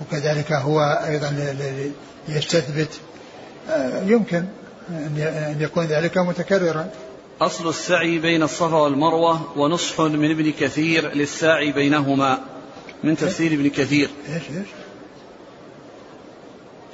[0.00, 1.54] وكذلك هو أيضا
[2.28, 2.88] ليستثبت
[3.70, 4.44] آه، يمكن
[4.90, 6.86] أن يكون ذلك متكررا.
[7.40, 12.38] أصل السعي بين الصفا والمروة ونصح من ابن كثير للساعي بينهما.
[13.04, 14.10] من تفسير ابن كثير.
[14.28, 14.68] إيش؟ إيش؟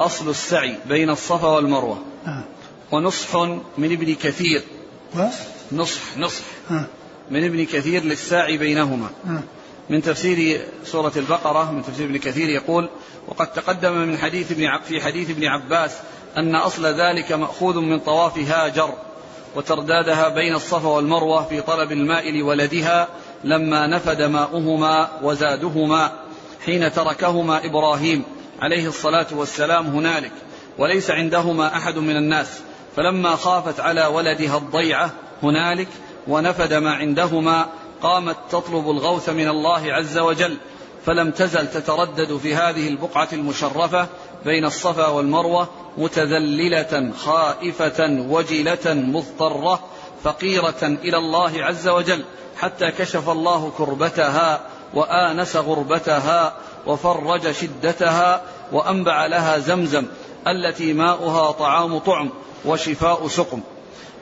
[0.00, 1.98] أصل السعي بين الصفا والمروة.
[2.26, 2.44] آه.
[2.92, 3.36] ونصح
[3.78, 4.62] من ابن كثير؟
[5.72, 6.44] نصح نصح.
[7.30, 9.10] من ابن كثير للساعي بينهما.
[9.90, 12.88] من تفسير سورة البقرة من تفسير ابن كثير يقول
[13.28, 15.96] وقد تقدم من حديث ابن في حديث ابن عباس
[16.36, 18.94] أن أصل ذلك مأخوذ من طواف هاجر
[19.56, 23.08] وتردادها بين الصفا والمروة في طلب الماء لولدها
[23.44, 26.12] لما نفد ماؤهما وزادهما
[26.64, 28.22] حين تركهما إبراهيم
[28.60, 30.32] عليه الصلاة والسلام هنالك
[30.78, 32.60] وليس عندهما أحد من الناس
[32.96, 35.10] فلما خافت على ولدها الضيعة
[35.42, 35.88] هنالك
[36.28, 37.66] ونفد ما عندهما
[38.02, 40.56] قامت تطلب الغوث من الله عز وجل
[41.06, 44.06] فلم تزل تتردد في هذه البقعة المشرفة
[44.44, 45.68] بين الصفا والمروة
[45.98, 49.80] متذللة خائفة وجلة مضطرة
[50.24, 52.24] فقيرة إلى الله عز وجل
[52.56, 54.60] حتى كشف الله كربتها
[54.94, 56.54] وآنس غربتها
[56.86, 58.42] وفرج شدتها
[58.72, 60.06] وأنبع لها زمزم
[60.46, 62.30] التي ماؤها طعام طعم
[62.66, 63.60] وشفاء سقم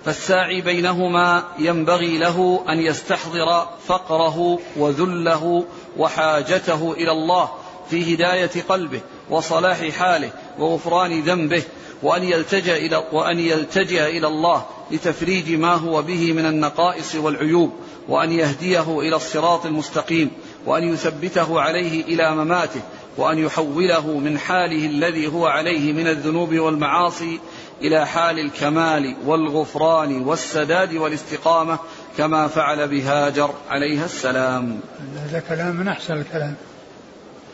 [0.05, 5.65] فالساعي بينهما ينبغي له أن يستحضر فقره وذله
[5.99, 7.51] وحاجته إلى الله
[7.91, 11.63] في هداية قلبه وصلاح حاله وغفران ذنبه
[12.03, 17.73] وأن يلتجأ إلى وأن يلتجئ إلى الله لتفريج ما هو به من النقائص والعيوب
[18.09, 20.31] وأن يهديه إلى الصراط المستقيم
[20.67, 22.81] وأن يثبته عليه إلى مماته
[23.17, 27.41] وأن يحوله من حاله الذي هو عليه من الذنوب والمعاصي
[27.85, 31.79] إلى حال الكمال والغفران والسداد والاستقامة
[32.19, 34.81] كما فعل بهاجر عليها السلام.
[35.25, 36.55] هذا كلام من أحسن الكلام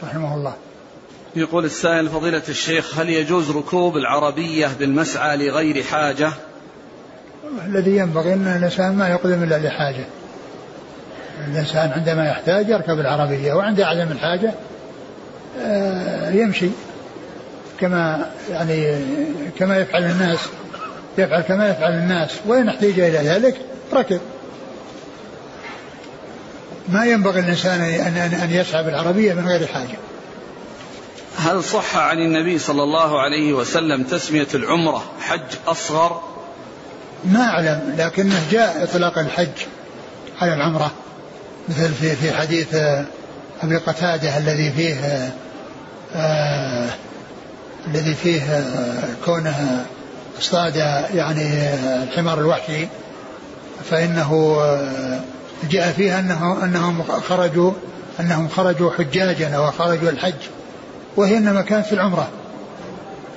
[0.04, 0.54] رحمه الله.
[1.36, 6.30] يقول السائل فضيلة الشيخ هل يجوز ركوب العربية بالمسعى لغير حاجة؟
[7.66, 10.04] الذي ينبغي أن الإنسان ما يقدم إلا لحاجة.
[11.48, 14.54] الإنسان عندما يحتاج يركب العربية وعند عدم الحاجة
[15.60, 16.70] آه، يمشي.
[17.80, 19.04] كما يعني
[19.58, 20.38] كما يفعل الناس
[21.18, 23.56] يفعل كما يفعل الناس وإن احتاج إلى ذلك
[23.92, 24.20] ركب.
[26.88, 29.98] ما ينبغي الإنسان أن أن يسعى بالعربية من غير حاجة.
[31.38, 36.20] هل صح عن النبي صلى الله عليه وسلم تسمية العمرة حج أصغر؟
[37.24, 39.66] ما أعلم لكنه جاء إطلاق الحج
[40.40, 40.90] على العمرة
[41.68, 42.74] مثل في في حديث
[43.62, 45.30] أبي قتادة الذي فيه
[46.14, 46.88] آه
[47.94, 49.86] الذي فيه آه كونه
[50.38, 50.76] اصطاد
[51.14, 52.88] يعني الحمار الوحشي
[53.90, 55.20] فإنه آه
[55.70, 57.72] جاء فيها أنه أنهم خرجوا
[58.20, 60.34] أنهم خرجوا حجاجا أو خرجوا الحج
[61.16, 62.28] وهي إنما كانت في العمرة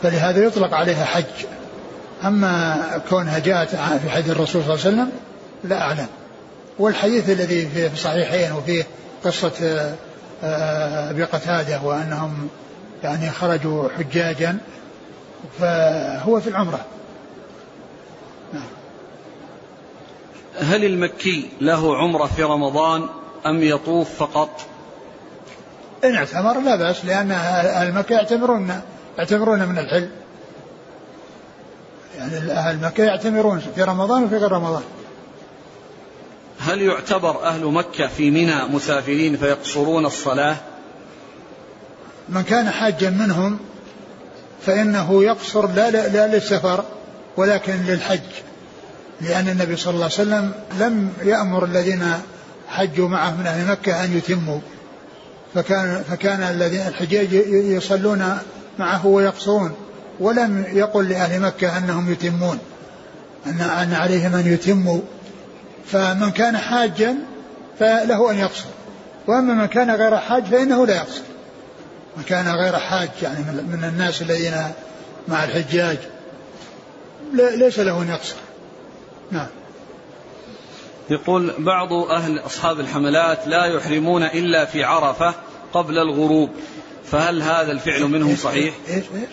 [0.03, 1.45] فلهذا يطلق عليها حج.
[2.25, 2.77] أما
[3.09, 5.09] كونها جاءت في حديث الرسول صلى الله عليه وسلم
[5.63, 6.07] لا أعلم.
[6.79, 8.83] والحديث الذي في الصحيحين وفيه
[9.25, 9.93] قصة آه،
[10.43, 12.47] آه، أبي قتادة وأنهم
[13.03, 14.57] يعني خرجوا حجاجا
[15.59, 16.85] فهو في العمرة.
[18.53, 18.63] نعم.
[20.59, 23.09] هل المكي له عمرة في رمضان
[23.45, 24.61] أم يطوف فقط؟
[26.03, 28.81] إن اعتمر لا بأس لأن أهل مكة يعتمرون
[29.17, 30.09] يعتمرون من الحل.
[32.17, 34.83] يعني أهل مكة يعتمرون في رمضان وفي غير رمضان.
[36.59, 40.55] هل يعتبر أهل مكة في منى مسافرين فيقصرون الصلاة؟
[42.31, 43.59] من كان حاجا منهم
[44.65, 46.83] فإنه يقصر لا, لا, لا للسفر
[47.37, 48.19] ولكن للحج.
[49.21, 52.03] لأن النبي صلى الله عليه وسلم لم يأمر الذين
[52.67, 54.59] حجوا معه من أهل مكة أن يتموا.
[55.55, 58.37] فكان فكان الذين الحجاج يصلون
[58.79, 59.71] معه ويقصرون.
[60.19, 62.59] ولم يقل لأهل مكة أنهم يتمون.
[63.47, 65.01] أن أن عليهم أن يتموا.
[65.91, 67.15] فمن كان حاجا
[67.79, 68.65] فله أن يقصر.
[69.27, 71.21] وأما من كان غير حاج فإنه لا يقصر.
[72.17, 74.71] من كان غير حاج يعني من الناس الذين
[75.27, 75.97] مع الحجاج.
[77.33, 78.35] ليس له أن يقصر
[79.31, 79.47] نعم.
[81.09, 85.33] يقول بعض أهل أصحاب الحملات لا يحرمون إلا في عرفة
[85.73, 86.49] قبل الغروب.
[87.05, 88.73] فهل هذا الفعل منهم صحيح؟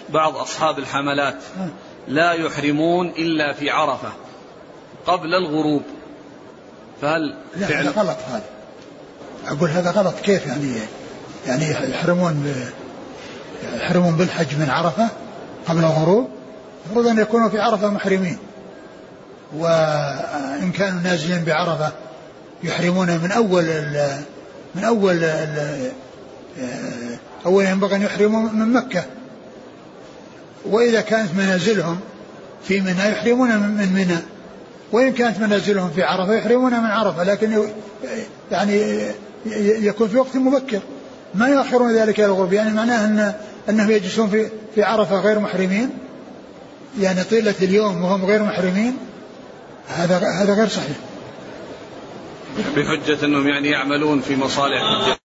[0.08, 1.36] بعض أصحاب الحملات
[2.08, 4.12] لا يحرمون إلا في عرفة
[5.06, 5.82] قبل الغروب.
[7.00, 8.44] فهل لا فعل هذا غلط هذا.
[9.46, 10.78] أقول هذا غلط كيف يعني؟
[11.48, 12.54] يعني يحرمون
[13.76, 15.08] يحرمون بالحج من عرفة
[15.68, 16.28] قبل الغروب
[16.86, 18.38] المفروض أن يكونوا في عرفة محرمين.
[19.56, 21.92] وإن كانوا نازلين بعرفة
[22.62, 23.64] يحرمون من أول
[24.74, 25.24] من أول
[27.46, 29.04] أولا ينبغي أن يحرموا من مكة.
[30.64, 32.00] وإذا كانت منازلهم
[32.64, 34.18] في منى يحرمون من منى.
[34.92, 37.62] وإن كانت منازلهم في عرفة يحرمون من عرفة لكن
[38.52, 39.02] يعني
[39.56, 40.80] يكون في وقت مبكر.
[41.34, 43.34] ما يؤخرون ذلك إلى الغروب يعني معناه أن
[43.68, 45.90] أنهم يجلسون في في عرفة غير محرمين؟
[47.00, 48.96] يعني طيلة اليوم وهم غير محرمين؟
[49.88, 50.96] هذا هذا غير صحيح.
[52.76, 55.18] بحجة أنهم يعني يعملون في مصالح.